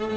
Salve, 0.00 0.16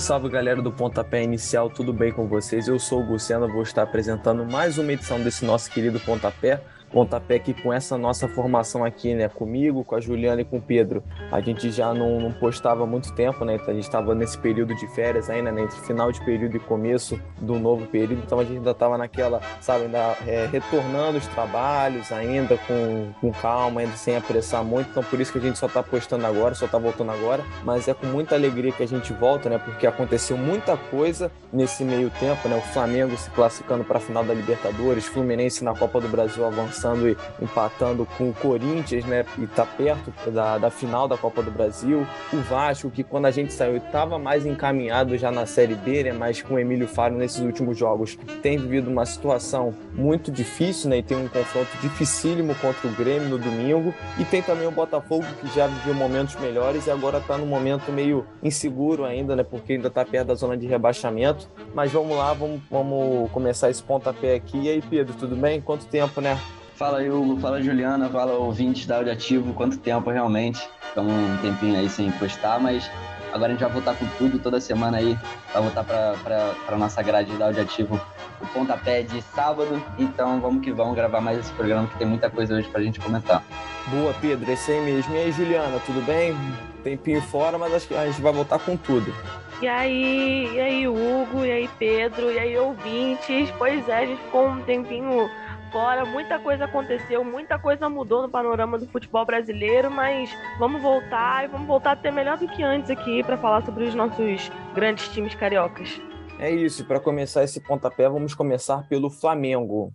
salve 0.00 0.28
galera 0.28 0.60
do 0.60 0.72
Pontapé 0.72 1.22
Inicial, 1.22 1.70
tudo 1.70 1.92
bem 1.92 2.12
com 2.12 2.26
vocês? 2.26 2.66
Eu 2.66 2.80
sou 2.80 3.04
o 3.04 3.12
Luciano, 3.12 3.46
vou 3.46 3.62
estar 3.62 3.82
apresentando 3.82 4.44
mais 4.44 4.76
uma 4.76 4.92
edição 4.92 5.22
desse 5.22 5.44
nosso 5.44 5.70
querido 5.70 6.00
Pontapé 6.00 6.60
pontapé 6.96 7.38
que 7.38 7.52
com 7.52 7.70
essa 7.70 7.98
nossa 7.98 8.26
formação 8.26 8.82
aqui, 8.82 9.12
né, 9.12 9.28
comigo, 9.28 9.84
com 9.84 9.96
a 9.96 10.00
Juliana 10.00 10.40
e 10.40 10.46
com 10.46 10.56
o 10.56 10.62
Pedro, 10.62 11.04
a 11.30 11.42
gente 11.42 11.70
já 11.70 11.92
não, 11.92 12.18
não 12.18 12.32
postava 12.32 12.84
há 12.84 12.86
muito 12.86 13.12
tempo, 13.12 13.44
né, 13.44 13.56
então 13.56 13.68
a 13.68 13.74
gente 13.74 13.84
estava 13.84 14.14
nesse 14.14 14.38
período 14.38 14.74
de 14.74 14.88
férias 14.88 15.28
ainda, 15.28 15.52
né, 15.52 15.64
entre 15.64 15.78
final 15.80 16.10
de 16.10 16.24
período 16.24 16.56
e 16.56 16.58
começo 16.58 17.20
do 17.38 17.58
novo 17.58 17.84
período, 17.84 18.22
então 18.24 18.40
a 18.40 18.44
gente 18.44 18.56
ainda 18.56 18.70
estava 18.70 18.96
naquela, 18.96 19.42
sabe, 19.60 19.84
ainda 19.84 20.16
é, 20.26 20.48
retornando 20.50 21.18
os 21.18 21.26
trabalhos 21.26 22.10
ainda 22.10 22.56
com, 22.66 23.08
com 23.20 23.30
calma, 23.30 23.82
ainda 23.82 23.94
sem 23.94 24.16
apressar 24.16 24.64
muito, 24.64 24.88
então 24.88 25.02
por 25.02 25.20
isso 25.20 25.30
que 25.30 25.38
a 25.38 25.42
gente 25.42 25.58
só 25.58 25.66
está 25.66 25.82
postando 25.82 26.24
agora, 26.24 26.54
só 26.54 26.64
está 26.64 26.78
voltando 26.78 27.12
agora, 27.12 27.44
mas 27.62 27.88
é 27.88 27.92
com 27.92 28.06
muita 28.06 28.34
alegria 28.36 28.72
que 28.72 28.82
a 28.82 28.88
gente 28.88 29.12
volta, 29.12 29.50
né, 29.50 29.58
porque 29.58 29.86
aconteceu 29.86 30.38
muita 30.38 30.78
coisa 30.78 31.30
nesse 31.52 31.84
meio 31.84 32.08
tempo, 32.18 32.48
né, 32.48 32.56
o 32.56 32.72
Flamengo 32.72 33.14
se 33.18 33.28
classificando 33.32 33.84
para 33.84 33.98
a 33.98 34.00
final 34.00 34.24
da 34.24 34.32
Libertadores, 34.32 35.04
Fluminense 35.04 35.62
na 35.62 35.74
Copa 35.74 36.00
do 36.00 36.08
Brasil 36.08 36.46
avançando 36.46 36.85
e 37.08 37.16
empatando 37.42 38.06
com 38.16 38.30
o 38.30 38.34
Corinthians, 38.34 39.04
né? 39.04 39.24
E 39.38 39.46
tá 39.46 39.64
perto 39.64 40.12
da, 40.30 40.58
da 40.58 40.70
final 40.70 41.08
da 41.08 41.16
Copa 41.16 41.42
do 41.42 41.50
Brasil. 41.50 42.06
O 42.32 42.36
Vasco, 42.38 42.90
que 42.90 43.02
quando 43.02 43.26
a 43.26 43.30
gente 43.30 43.52
saiu 43.52 43.78
estava 43.78 44.18
mais 44.18 44.46
encaminhado 44.46 45.16
já 45.16 45.30
na 45.30 45.46
Série 45.46 45.74
B, 45.74 46.04
né? 46.04 46.12
Mas 46.12 46.42
com 46.42 46.54
o 46.54 46.58
Emílio 46.58 46.86
Faro 46.86 47.16
nesses 47.16 47.40
últimos 47.40 47.76
jogos 47.76 48.16
tem 48.42 48.58
vivido 48.58 48.90
uma 48.90 49.06
situação 49.06 49.74
muito 49.94 50.30
difícil, 50.30 50.90
né? 50.90 50.98
E 50.98 51.02
tem 51.02 51.16
um 51.16 51.28
confronto 51.28 51.70
dificílimo 51.80 52.54
contra 52.56 52.88
o 52.88 52.92
Grêmio 52.92 53.28
no 53.28 53.38
domingo. 53.38 53.94
E 54.18 54.24
tem 54.24 54.42
também 54.42 54.66
o 54.66 54.70
Botafogo, 54.70 55.24
que 55.40 55.54
já 55.54 55.66
viveu 55.66 55.94
momentos 55.94 56.36
melhores 56.36 56.86
e 56.86 56.90
agora 56.90 57.18
está 57.18 57.38
num 57.38 57.46
momento 57.46 57.90
meio 57.90 58.26
inseguro 58.42 59.04
ainda, 59.04 59.34
né? 59.34 59.42
Porque 59.42 59.74
ainda 59.74 59.88
está 59.88 60.04
perto 60.04 60.28
da 60.28 60.34
zona 60.34 60.56
de 60.56 60.66
rebaixamento. 60.66 61.48
Mas 61.74 61.92
vamos 61.92 62.16
lá, 62.16 62.32
vamos, 62.32 62.60
vamos 62.70 63.30
começar 63.30 63.70
esse 63.70 63.82
pontapé 63.82 64.34
aqui. 64.34 64.58
E 64.58 64.68
aí, 64.68 64.82
Pedro, 64.82 65.14
tudo 65.14 65.36
bem? 65.36 65.60
Quanto 65.60 65.86
tempo, 65.86 66.20
né? 66.20 66.38
Fala 66.76 67.02
Hugo, 67.02 67.40
fala 67.40 67.62
Juliana, 67.62 68.06
fala 68.10 68.34
ouvintes 68.34 68.86
da 68.86 68.96
Audiativo, 68.96 69.54
quanto 69.54 69.78
tempo 69.78 70.10
realmente. 70.10 70.60
Estamos 70.86 71.10
um 71.10 71.36
tempinho 71.38 71.78
aí 71.78 71.88
sem 71.88 72.10
postar, 72.12 72.60
mas 72.60 72.90
agora 73.32 73.46
a 73.46 73.50
gente 73.52 73.64
vai 73.64 73.72
voltar 73.72 73.94
com 73.96 74.04
tudo 74.18 74.38
toda 74.38 74.60
semana 74.60 74.98
aí, 74.98 75.18
vai 75.54 75.62
voltar 75.62 75.82
para 75.84 76.54
a 76.68 76.76
nossa 76.76 77.02
grade 77.02 77.34
da 77.38 77.46
Audiativo 77.46 77.98
o 78.42 78.46
pontapé 78.48 79.00
de 79.00 79.22
sábado. 79.22 79.82
Então 79.98 80.38
vamos 80.38 80.62
que 80.62 80.70
vamos 80.70 80.94
gravar 80.94 81.22
mais 81.22 81.38
esse 81.38 81.52
programa 81.52 81.88
que 81.88 81.96
tem 81.96 82.06
muita 82.06 82.28
coisa 82.28 82.54
hoje 82.54 82.68
para 82.68 82.82
a 82.82 82.84
gente 82.84 83.00
comentar. 83.00 83.42
Boa, 83.86 84.12
Pedro, 84.20 84.50
esse 84.52 84.70
aí 84.70 84.80
mesmo. 84.82 85.14
E 85.14 85.18
aí, 85.18 85.32
Juliana, 85.32 85.80
tudo 85.86 86.04
bem? 86.04 86.36
Tempinho 86.84 87.22
fora, 87.22 87.56
mas 87.56 87.72
acho 87.72 87.88
que 87.88 87.94
a 87.94 88.04
gente 88.04 88.20
vai 88.20 88.34
voltar 88.34 88.58
com 88.58 88.76
tudo. 88.76 89.14
E 89.62 89.66
aí, 89.66 90.50
e 90.52 90.60
aí, 90.60 90.86
Hugo, 90.86 91.42
e 91.42 91.50
aí, 91.50 91.70
Pedro, 91.78 92.30
e 92.30 92.38
aí, 92.38 92.58
ouvintes? 92.58 93.50
Pois 93.56 93.88
é, 93.88 94.00
a 94.00 94.04
gente 94.04 94.20
ficou 94.20 94.48
um 94.48 94.60
tempinho 94.60 95.30
fora, 95.76 96.06
muita 96.06 96.38
coisa 96.38 96.64
aconteceu, 96.64 97.22
muita 97.22 97.58
coisa 97.58 97.86
mudou 97.86 98.22
no 98.22 98.30
panorama 98.30 98.78
do 98.78 98.86
futebol 98.86 99.26
brasileiro, 99.26 99.90
mas 99.90 100.30
vamos 100.58 100.80
voltar 100.80 101.44
e 101.44 101.48
vamos 101.48 101.66
voltar 101.66 101.92
a 101.92 101.96
ter 101.96 102.10
melhor 102.10 102.38
do 102.38 102.48
que 102.48 102.62
antes 102.62 102.90
aqui 102.90 103.22
para 103.22 103.36
falar 103.36 103.62
sobre 103.62 103.84
os 103.84 103.94
nossos 103.94 104.50
grandes 104.74 105.06
times 105.10 105.34
cariocas. 105.34 106.00
É 106.38 106.50
isso, 106.50 106.82
para 106.86 106.98
começar 106.98 107.44
esse 107.44 107.60
pontapé, 107.60 108.08
vamos 108.08 108.34
começar 108.34 108.88
pelo 108.88 109.10
Flamengo. 109.10 109.92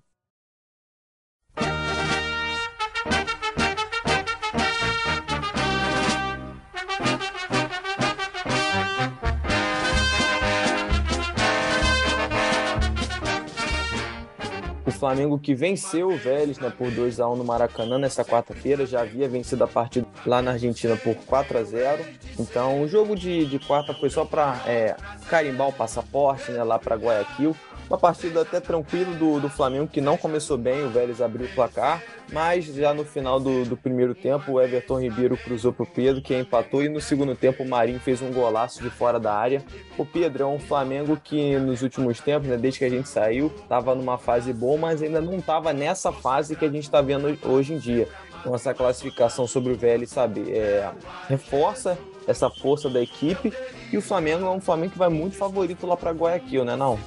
Flamengo 15.02 15.40
que 15.40 15.56
venceu 15.56 16.10
o 16.10 16.16
Vélez 16.16 16.60
né, 16.60 16.72
por 16.78 16.92
2 16.92 17.20
a 17.20 17.28
1 17.28 17.36
no 17.36 17.44
Maracanã 17.44 17.98
nessa 17.98 18.24
quarta-feira, 18.24 18.86
já 18.86 19.02
havia 19.02 19.28
vencido 19.28 19.64
a 19.64 19.68
partida 19.68 20.06
lá 20.28 20.44
na 20.44 20.52
Argentina 20.52 20.96
por 20.96 21.16
4 21.16 21.58
a 21.58 21.64
0 21.64 22.06
Então 22.40 22.84
o 22.84 22.88
jogo 22.88 23.16
de, 23.16 23.48
de 23.48 23.58
quarta 23.58 23.96
foi 23.96 24.12
só 24.12 24.24
para 24.24 24.62
é, 24.68 24.96
carimbar 25.28 25.70
o 25.70 25.74
passaporte 25.74 26.52
né, 26.52 26.64
lá 26.64 26.78
para 26.78 26.96
Guayaquil. 26.96 27.56
Uma 27.90 27.98
partida 27.98 28.44
até 28.44 28.60
tranquila 28.60 29.16
do, 29.16 29.40
do 29.40 29.50
Flamengo, 29.50 29.88
que 29.88 30.00
não 30.00 30.18
começou 30.18 30.56
bem, 30.56 30.84
o 30.84 30.90
Vélez 30.92 31.20
abriu 31.20 31.48
o 31.48 31.56
placar, 31.56 32.02
mas 32.32 32.66
já 32.66 32.94
no 32.94 33.04
final 33.04 33.40
do, 33.40 33.66
do 33.66 33.76
primeiro 33.76 34.16
tempo, 34.16 34.54
o 34.54 34.62
Everton 34.62 35.00
Ribeiro 35.00 35.36
cruzou 35.38 35.74
para 35.74 35.84
o 35.84 35.88
Pedro, 35.88 36.22
que 36.22 36.38
empatou, 36.38 36.84
e 36.84 36.90
no 36.90 37.02
segundo 37.02 37.36
tempo 37.36 37.64
o 37.64 37.70
Marinho 37.70 38.00
fez 38.00 38.22
um 38.22 38.32
golaço 38.32 38.82
de 38.82 38.90
fora 38.90 39.20
da 39.20 39.34
área. 39.34 39.64
O 39.98 40.06
Pedro 40.06 40.44
é 40.44 40.48
um 40.48 40.60
Flamengo 40.60 41.20
que 41.22 41.58
nos 41.58 41.82
últimos 41.82 42.20
tempos, 42.20 42.48
né, 42.48 42.58
desde 42.58 42.80
que 42.80 42.86
a 42.86 42.90
gente 42.90 43.10
saiu, 43.10 43.48
estava 43.48 43.94
numa 43.94 44.18
fase 44.18 44.54
boa, 44.54 44.78
mas 44.78 45.02
ainda 45.02 45.20
não 45.20 45.38
estava 45.38 45.74
nessa 45.74 46.12
fase 46.12 46.56
que 46.56 46.66
a 46.66 46.70
gente 46.70 46.84
está 46.84 47.02
vendo 47.02 47.38
hoje 47.44 47.74
em 47.74 47.78
dia. 47.78 48.08
Então 48.40 48.56
essa 48.56 48.74
classificação 48.74 49.46
sobre 49.46 49.74
o 49.74 49.78
Vélez, 49.78 50.10
sabe, 50.10 50.52
é, 50.52 50.90
reforça 51.28 51.98
essa 52.28 52.50
força 52.50 52.90
da 52.90 53.02
equipe, 53.02 53.54
e 53.92 53.98
o 53.98 54.02
Flamengo 54.02 54.46
é 54.46 54.50
um 54.50 54.62
Flamengo 54.62 54.94
que 54.94 54.98
vai 54.98 55.10
muito 55.10 55.36
favorito 55.36 55.86
lá 55.86 55.98
para 55.98 56.12
Guayaquil, 56.12 56.64
né 56.64 56.76
não? 56.76 57.00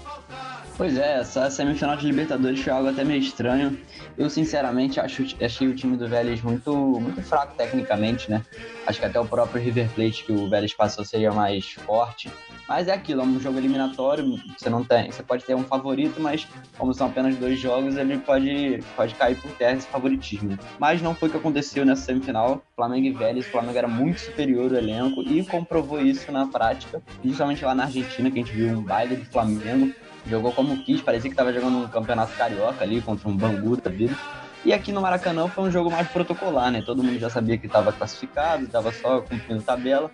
Pois 0.76 0.98
é, 0.98 1.20
essa 1.20 1.48
semifinal 1.50 1.96
de 1.96 2.04
Libertadores 2.04 2.60
foi 2.60 2.72
algo 2.72 2.88
até 2.88 3.04
meio 3.04 3.20
estranho. 3.20 3.78
Eu, 4.18 4.28
sinceramente, 4.28 4.98
acho, 4.98 5.24
achei 5.40 5.68
o 5.68 5.74
time 5.74 5.96
do 5.96 6.08
Vélez 6.08 6.42
muito, 6.42 6.74
muito 6.74 7.22
fraco 7.22 7.54
tecnicamente, 7.56 8.28
né? 8.28 8.42
Acho 8.84 8.98
que 8.98 9.06
até 9.06 9.20
o 9.20 9.24
próprio 9.24 9.62
River 9.62 9.88
Plate 9.90 10.24
que 10.24 10.32
o 10.32 10.48
Vélez 10.48 10.74
passou 10.74 11.04
seria 11.04 11.30
mais 11.30 11.72
forte. 11.72 12.28
Mas 12.68 12.88
é 12.88 12.92
aquilo, 12.92 13.20
é 13.20 13.24
um 13.24 13.38
jogo 13.38 13.58
eliminatório, 13.58 14.36
você 14.58 14.68
não 14.68 14.82
tem, 14.82 15.12
você 15.12 15.22
pode 15.22 15.44
ter 15.44 15.54
um 15.54 15.62
favorito, 15.62 16.20
mas 16.20 16.46
como 16.76 16.92
são 16.92 17.06
apenas 17.06 17.36
dois 17.36 17.60
jogos, 17.60 17.96
ele 17.96 18.18
pode, 18.18 18.82
pode 18.96 19.14
cair 19.14 19.36
por 19.36 19.50
terra 19.52 19.76
esse 19.76 19.86
favoritismo. 19.86 20.58
Mas 20.78 21.00
não 21.00 21.14
foi 21.14 21.28
o 21.28 21.32
que 21.32 21.38
aconteceu 21.38 21.84
nessa 21.84 22.02
semifinal. 22.02 22.62
Flamengo 22.74 23.06
e 23.06 23.12
Vélez, 23.12 23.46
o 23.46 23.50
Flamengo 23.50 23.78
era 23.78 23.88
muito 23.88 24.18
superior 24.18 24.72
ao 24.72 24.78
elenco 24.78 25.22
e 25.22 25.44
comprovou 25.44 26.00
isso 26.00 26.32
na 26.32 26.46
prática, 26.46 27.00
principalmente 27.20 27.64
lá 27.64 27.74
na 27.74 27.84
Argentina, 27.84 28.28
que 28.28 28.40
a 28.40 28.42
gente 28.42 28.56
viu 28.56 28.70
um 28.70 28.82
baile 28.82 29.16
do 29.16 29.24
Flamengo 29.26 29.94
jogou 30.26 30.52
como 30.52 30.82
quis, 30.82 31.00
parecia 31.00 31.28
que 31.28 31.34
estava 31.34 31.52
jogando 31.52 31.78
um 31.78 31.88
campeonato 31.88 32.36
carioca 32.36 32.84
ali 32.84 33.00
contra 33.00 33.28
um 33.28 33.36
Bangu 33.36 33.76
da 33.76 33.90
vida. 33.90 34.16
E 34.64 34.72
aqui 34.72 34.92
no 34.92 35.02
Maracanã 35.02 35.46
foi 35.46 35.64
um 35.64 35.70
jogo 35.70 35.90
mais 35.90 36.08
protocolar, 36.08 36.70
né? 36.70 36.80
Todo 36.80 37.02
mundo 37.02 37.18
já 37.18 37.28
sabia 37.28 37.58
que 37.58 37.66
estava 37.66 37.92
classificado, 37.92 38.64
estava 38.64 38.90
só 38.92 39.20
cumprindo 39.20 39.62
tabela. 39.62 40.10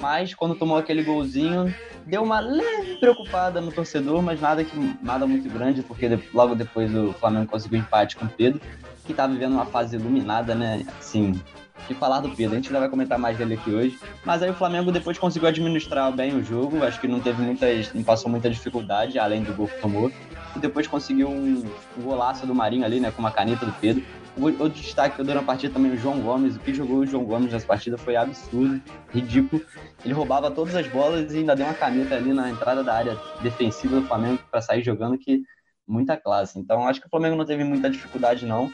Mas 0.00 0.34
quando 0.34 0.56
tomou 0.56 0.76
aquele 0.76 1.04
golzinho, 1.04 1.72
deu 2.04 2.22
uma 2.24 2.40
leve 2.40 2.96
preocupada 2.96 3.60
no 3.60 3.70
torcedor, 3.70 4.20
mas 4.20 4.40
nada 4.40 4.64
que 4.64 4.76
nada 5.00 5.24
muito 5.24 5.48
grande, 5.48 5.82
porque 5.82 6.18
logo 6.34 6.56
depois 6.56 6.92
o 6.92 7.12
Flamengo 7.12 7.46
conseguiu 7.46 7.78
empate 7.78 8.16
com 8.16 8.26
o 8.26 8.28
Pedro, 8.28 8.60
que 9.04 9.12
está 9.12 9.24
vivendo 9.24 9.52
uma 9.52 9.66
fase 9.66 9.94
iluminada, 9.94 10.52
né? 10.52 10.84
Assim, 10.98 11.40
de 11.88 11.94
falar 11.94 12.20
do 12.20 12.30
Pedro. 12.30 12.52
A 12.52 12.56
gente 12.56 12.68
ainda 12.68 12.80
vai 12.80 12.88
comentar 12.88 13.18
mais 13.18 13.36
dele 13.36 13.54
aqui 13.54 13.70
hoje. 13.70 13.98
Mas 14.24 14.42
aí 14.42 14.50
o 14.50 14.54
Flamengo 14.54 14.92
depois 14.92 15.18
conseguiu 15.18 15.48
administrar 15.48 16.10
bem 16.12 16.34
o 16.36 16.44
jogo. 16.44 16.84
Acho 16.84 17.00
que 17.00 17.08
não 17.08 17.20
teve 17.20 17.42
muitas. 17.42 17.92
não 17.92 18.02
passou 18.02 18.30
muita 18.30 18.48
dificuldade, 18.50 19.18
além 19.18 19.42
do 19.42 19.52
gol 19.54 19.68
que 19.68 19.80
tomou. 19.80 20.10
E 20.54 20.58
depois 20.58 20.86
conseguiu 20.86 21.28
um, 21.28 21.64
golaço 21.98 22.46
do 22.46 22.54
Marinho 22.54 22.84
ali, 22.84 23.00
né? 23.00 23.10
Com 23.10 23.20
uma 23.20 23.30
caneta 23.30 23.64
do 23.64 23.72
Pedro. 23.72 24.02
Outro 24.36 24.70
destaque 24.70 25.16
que 25.16 25.20
eu 25.20 25.26
dou 25.26 25.34
na 25.34 25.42
partida 25.42 25.74
também 25.74 25.92
o 25.92 25.98
João 25.98 26.20
Gomes. 26.20 26.56
O 26.56 26.58
que 26.58 26.72
jogou 26.72 26.98
o 26.98 27.06
João 27.06 27.24
Gomes 27.24 27.52
nessa 27.52 27.66
partida 27.66 27.98
foi 27.98 28.16
absurdo, 28.16 28.80
ridículo. 29.10 29.62
Ele 30.04 30.14
roubava 30.14 30.50
todas 30.50 30.74
as 30.74 30.86
bolas 30.88 31.32
e 31.34 31.38
ainda 31.38 31.54
deu 31.54 31.66
uma 31.66 31.74
caneta 31.74 32.14
ali 32.16 32.32
na 32.32 32.48
entrada 32.48 32.82
da 32.82 32.94
área 32.94 33.18
defensiva 33.42 34.00
do 34.00 34.06
Flamengo 34.06 34.38
para 34.50 34.62
sair 34.62 34.82
jogando 34.82 35.18
que 35.18 35.42
muita 35.86 36.16
classe. 36.16 36.58
Então 36.58 36.86
acho 36.86 37.00
que 37.00 37.06
o 37.06 37.10
Flamengo 37.10 37.36
não 37.36 37.44
teve 37.44 37.62
muita 37.64 37.90
dificuldade 37.90 38.46
não 38.46 38.72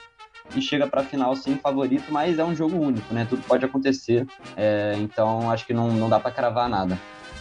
e 0.55 0.63
chega 0.63 0.87
para 0.87 1.03
a 1.03 1.05
final 1.05 1.35
sim 1.37 1.57
favorito, 1.57 2.11
mas 2.11 2.39
é 2.39 2.45
um 2.45 2.55
jogo 2.55 2.77
único, 2.77 3.13
né? 3.13 3.27
Tudo 3.29 3.43
pode 3.43 3.65
acontecer, 3.65 4.27
é, 4.57 4.95
então 4.99 5.51
acho 5.51 5.67
que 5.67 5.73
não, 5.73 5.89
não 5.93 6.09
dá 6.09 6.19
para 6.19 6.31
cravar 6.31 6.69
nada. 6.69 6.99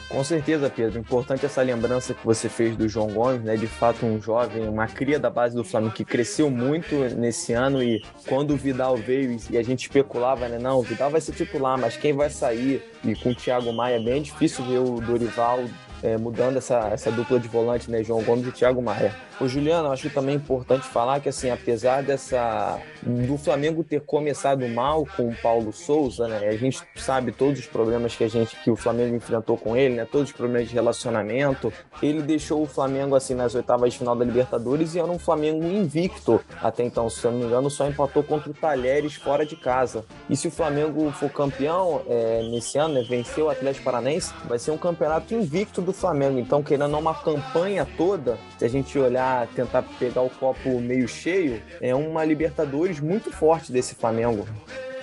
Com 0.09 0.24
certeza, 0.24 0.69
Pedro. 0.69 1.00
Importante 1.00 1.45
essa 1.45 1.62
lembrança 1.62 2.13
que 2.13 2.25
você 2.25 2.48
fez 2.48 2.77
do 2.77 2.88
João 2.88 3.07
Gomes, 3.07 3.42
né? 3.44 3.57
De 3.57 3.68
fato, 3.68 4.06
um 4.06 4.21
jovem, 4.21 4.68
uma 4.68 4.88
cria 4.88 5.19
da 5.19 5.30
base 5.30 5.54
do 5.54 5.65
Flamengo 5.65 5.94
que 5.94 6.06
cresceu 6.06 6.50
muito 6.50 6.95
nesse 7.15 7.51
ano 7.51 7.83
e 7.83 8.01
quando 8.25 8.54
o 8.54 8.57
Vidal 8.57 8.95
veio 8.95 9.38
e 9.50 9.57
a 9.57 9.63
gente 9.63 9.81
especulava, 9.81 10.48
né? 10.48 10.57
Não, 10.57 10.80
o 10.80 10.81
Vidal 10.81 11.10
vai 11.10 11.19
ser 11.19 11.33
titular, 11.33 11.77
mas 11.77 11.98
quem 11.98 12.13
vai 12.13 12.30
sair? 12.30 12.81
E 13.03 13.15
com 13.15 13.31
o 13.31 13.36
Thiago 13.36 13.74
Maia 13.74 13.98
é 13.98 14.00
bem 14.00 14.21
difícil 14.21 14.63
ver 14.63 14.80
o 14.80 15.01
Dorival 15.01 15.65
é, 16.03 16.17
mudando 16.17 16.57
essa, 16.57 16.89
essa 16.89 17.11
dupla 17.11 17.39
de 17.39 17.47
volante, 17.47 17.89
né? 17.89 18.03
João 18.03 18.23
Gomes 18.23 18.47
e 18.47 18.51
Thiago 18.51 18.81
Maia. 18.81 19.13
O 19.39 19.47
Juliano, 19.47 19.91
acho 19.91 20.09
também 20.09 20.35
importante 20.35 20.88
falar 20.88 21.19
que, 21.19 21.29
assim, 21.29 21.49
apesar 21.49 22.01
dessa 22.01 22.79
do 23.03 23.38
Flamengo 23.38 23.83
ter 23.83 24.01
começado 24.01 24.67
mal 24.67 25.07
com 25.15 25.29
o 25.29 25.35
Paulo 25.35 25.71
Souza, 25.71 26.27
né? 26.27 26.47
A 26.47 26.57
gente 26.57 26.81
sabe 26.95 27.31
todos 27.31 27.59
os 27.59 27.67
problemas 27.67 28.15
que 28.15 28.23
a 28.23 28.27
gente 28.27 28.55
que 28.63 28.71
o 28.71 28.75
Flamengo 28.75 29.15
enfrentou 29.15 29.57
com 29.57 29.77
ele, 29.77 29.95
né? 29.95 30.07
Todos 30.11 30.29
os 30.29 30.35
problemas 30.35 30.67
de 30.67 30.73
relacionamento. 30.73 31.71
Ele 32.01 32.21
deixou 32.21 32.63
o 32.63 32.65
Flamengo 32.65 33.15
assim 33.15 33.35
nas 33.35 33.53
oitavas 33.53 33.93
de 33.93 34.00
final 34.00 34.15
da 34.15 34.25
Libertadores 34.25 34.95
e 34.95 35.00
era 35.00 35.11
um 35.11 35.19
Flamengo 35.19 35.63
invicto 35.65 36.41
até 36.61 36.83
então, 36.83 37.09
se 37.09 37.23
eu 37.23 37.31
não 37.31 37.39
me 37.39 37.45
engano, 37.45 37.69
só 37.69 37.88
empatou 37.88 38.23
contra 38.23 38.50
o 38.50 38.53
Talheres 38.53 39.15
fora 39.15 39.45
de 39.45 39.55
casa. 39.55 40.03
E 40.29 40.35
se 40.35 40.47
o 40.47 40.51
Flamengo 40.51 41.11
for 41.11 41.29
campeão 41.29 42.01
é, 42.07 42.41
nesse 42.50 42.77
ano, 42.77 42.95
né? 42.95 43.03
Venceu 43.07 43.45
o 43.45 43.50
Atlético 43.50 43.85
Paranaense, 43.85 44.33
vai 44.45 44.57
ser 44.57 44.71
um 44.71 44.77
campeonato 44.77 45.33
invicto 45.33 45.81
do 45.88 45.94
Flamengo. 45.94 46.38
Então, 46.38 46.62
querendo 46.62 46.95
uma 46.98 47.16
campanha 47.16 47.88
toda, 47.98 48.38
se 48.57 48.66
a 48.66 48.68
gente 48.68 49.00
olhar 49.00 49.48
tentar 49.48 49.84
pegar 49.98 50.22
o 50.22 50.30
copo 50.30 50.80
meio 50.80 51.07
cheio, 51.07 51.62
é 51.81 51.95
uma 51.95 52.24
Libertadores 52.24 53.00
muito 53.00 53.31
forte 53.31 53.72
desse 53.72 53.95
Flamengo. 53.95 54.45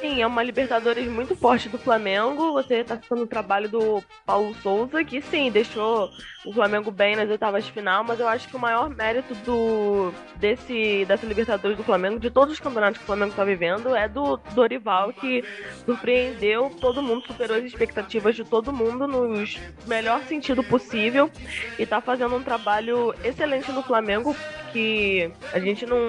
Sim, 0.05 0.21
é 0.21 0.27
uma 0.27 0.43
Libertadores 0.43 1.09
muito 1.09 1.35
forte 1.35 1.67
do 1.71 1.79
Flamengo. 1.79 2.53
Você 2.53 2.81
está 2.81 2.95
citando 2.95 3.23
o 3.23 3.27
trabalho 3.27 3.71
do 3.71 4.05
Paulo 4.27 4.55
Souza, 4.56 5.03
que 5.03 5.23
sim, 5.23 5.51
deixou 5.51 6.11
o 6.45 6.53
Flamengo 6.53 6.91
bem 6.91 7.17
nas 7.17 7.31
oitavas 7.31 7.65
de 7.65 7.73
final, 7.73 8.05
mas 8.05 8.21
eu 8.21 8.29
acho 8.29 8.47
que 8.47 8.55
o 8.55 8.59
maior 8.59 8.91
mérito 8.91 9.35
do 9.37 10.12
desse 10.37 11.06
dessa 11.06 11.25
Libertadores 11.25 11.75
do 11.75 11.83
Flamengo, 11.83 12.21
de 12.21 12.29
todos 12.29 12.53
os 12.53 12.61
campeonatos 12.61 12.99
que 12.99 13.05
o 13.05 13.06
Flamengo 13.06 13.31
está 13.31 13.45
vivendo, 13.45 13.97
é 13.97 14.06
do 14.06 14.37
Dorival, 14.55 15.11
que 15.11 15.43
surpreendeu 15.87 16.71
todo 16.79 17.03
mundo, 17.03 17.27
superou 17.27 17.57
as 17.57 17.65
expectativas 17.65 18.37
de 18.37 18.45
todo 18.45 18.75
mundo 18.75 19.09
no 19.09 19.43
melhor 19.87 20.23
sentido 20.25 20.62
possível 20.62 21.31
e 21.79 21.83
está 21.83 22.03
fazendo 22.03 22.37
um 22.37 22.43
trabalho 22.43 23.15
excelente 23.25 23.73
no 23.73 23.83
Flamengo 23.83 24.37
que 24.71 25.33
a 25.50 25.59
gente 25.59 25.87
não 25.87 26.09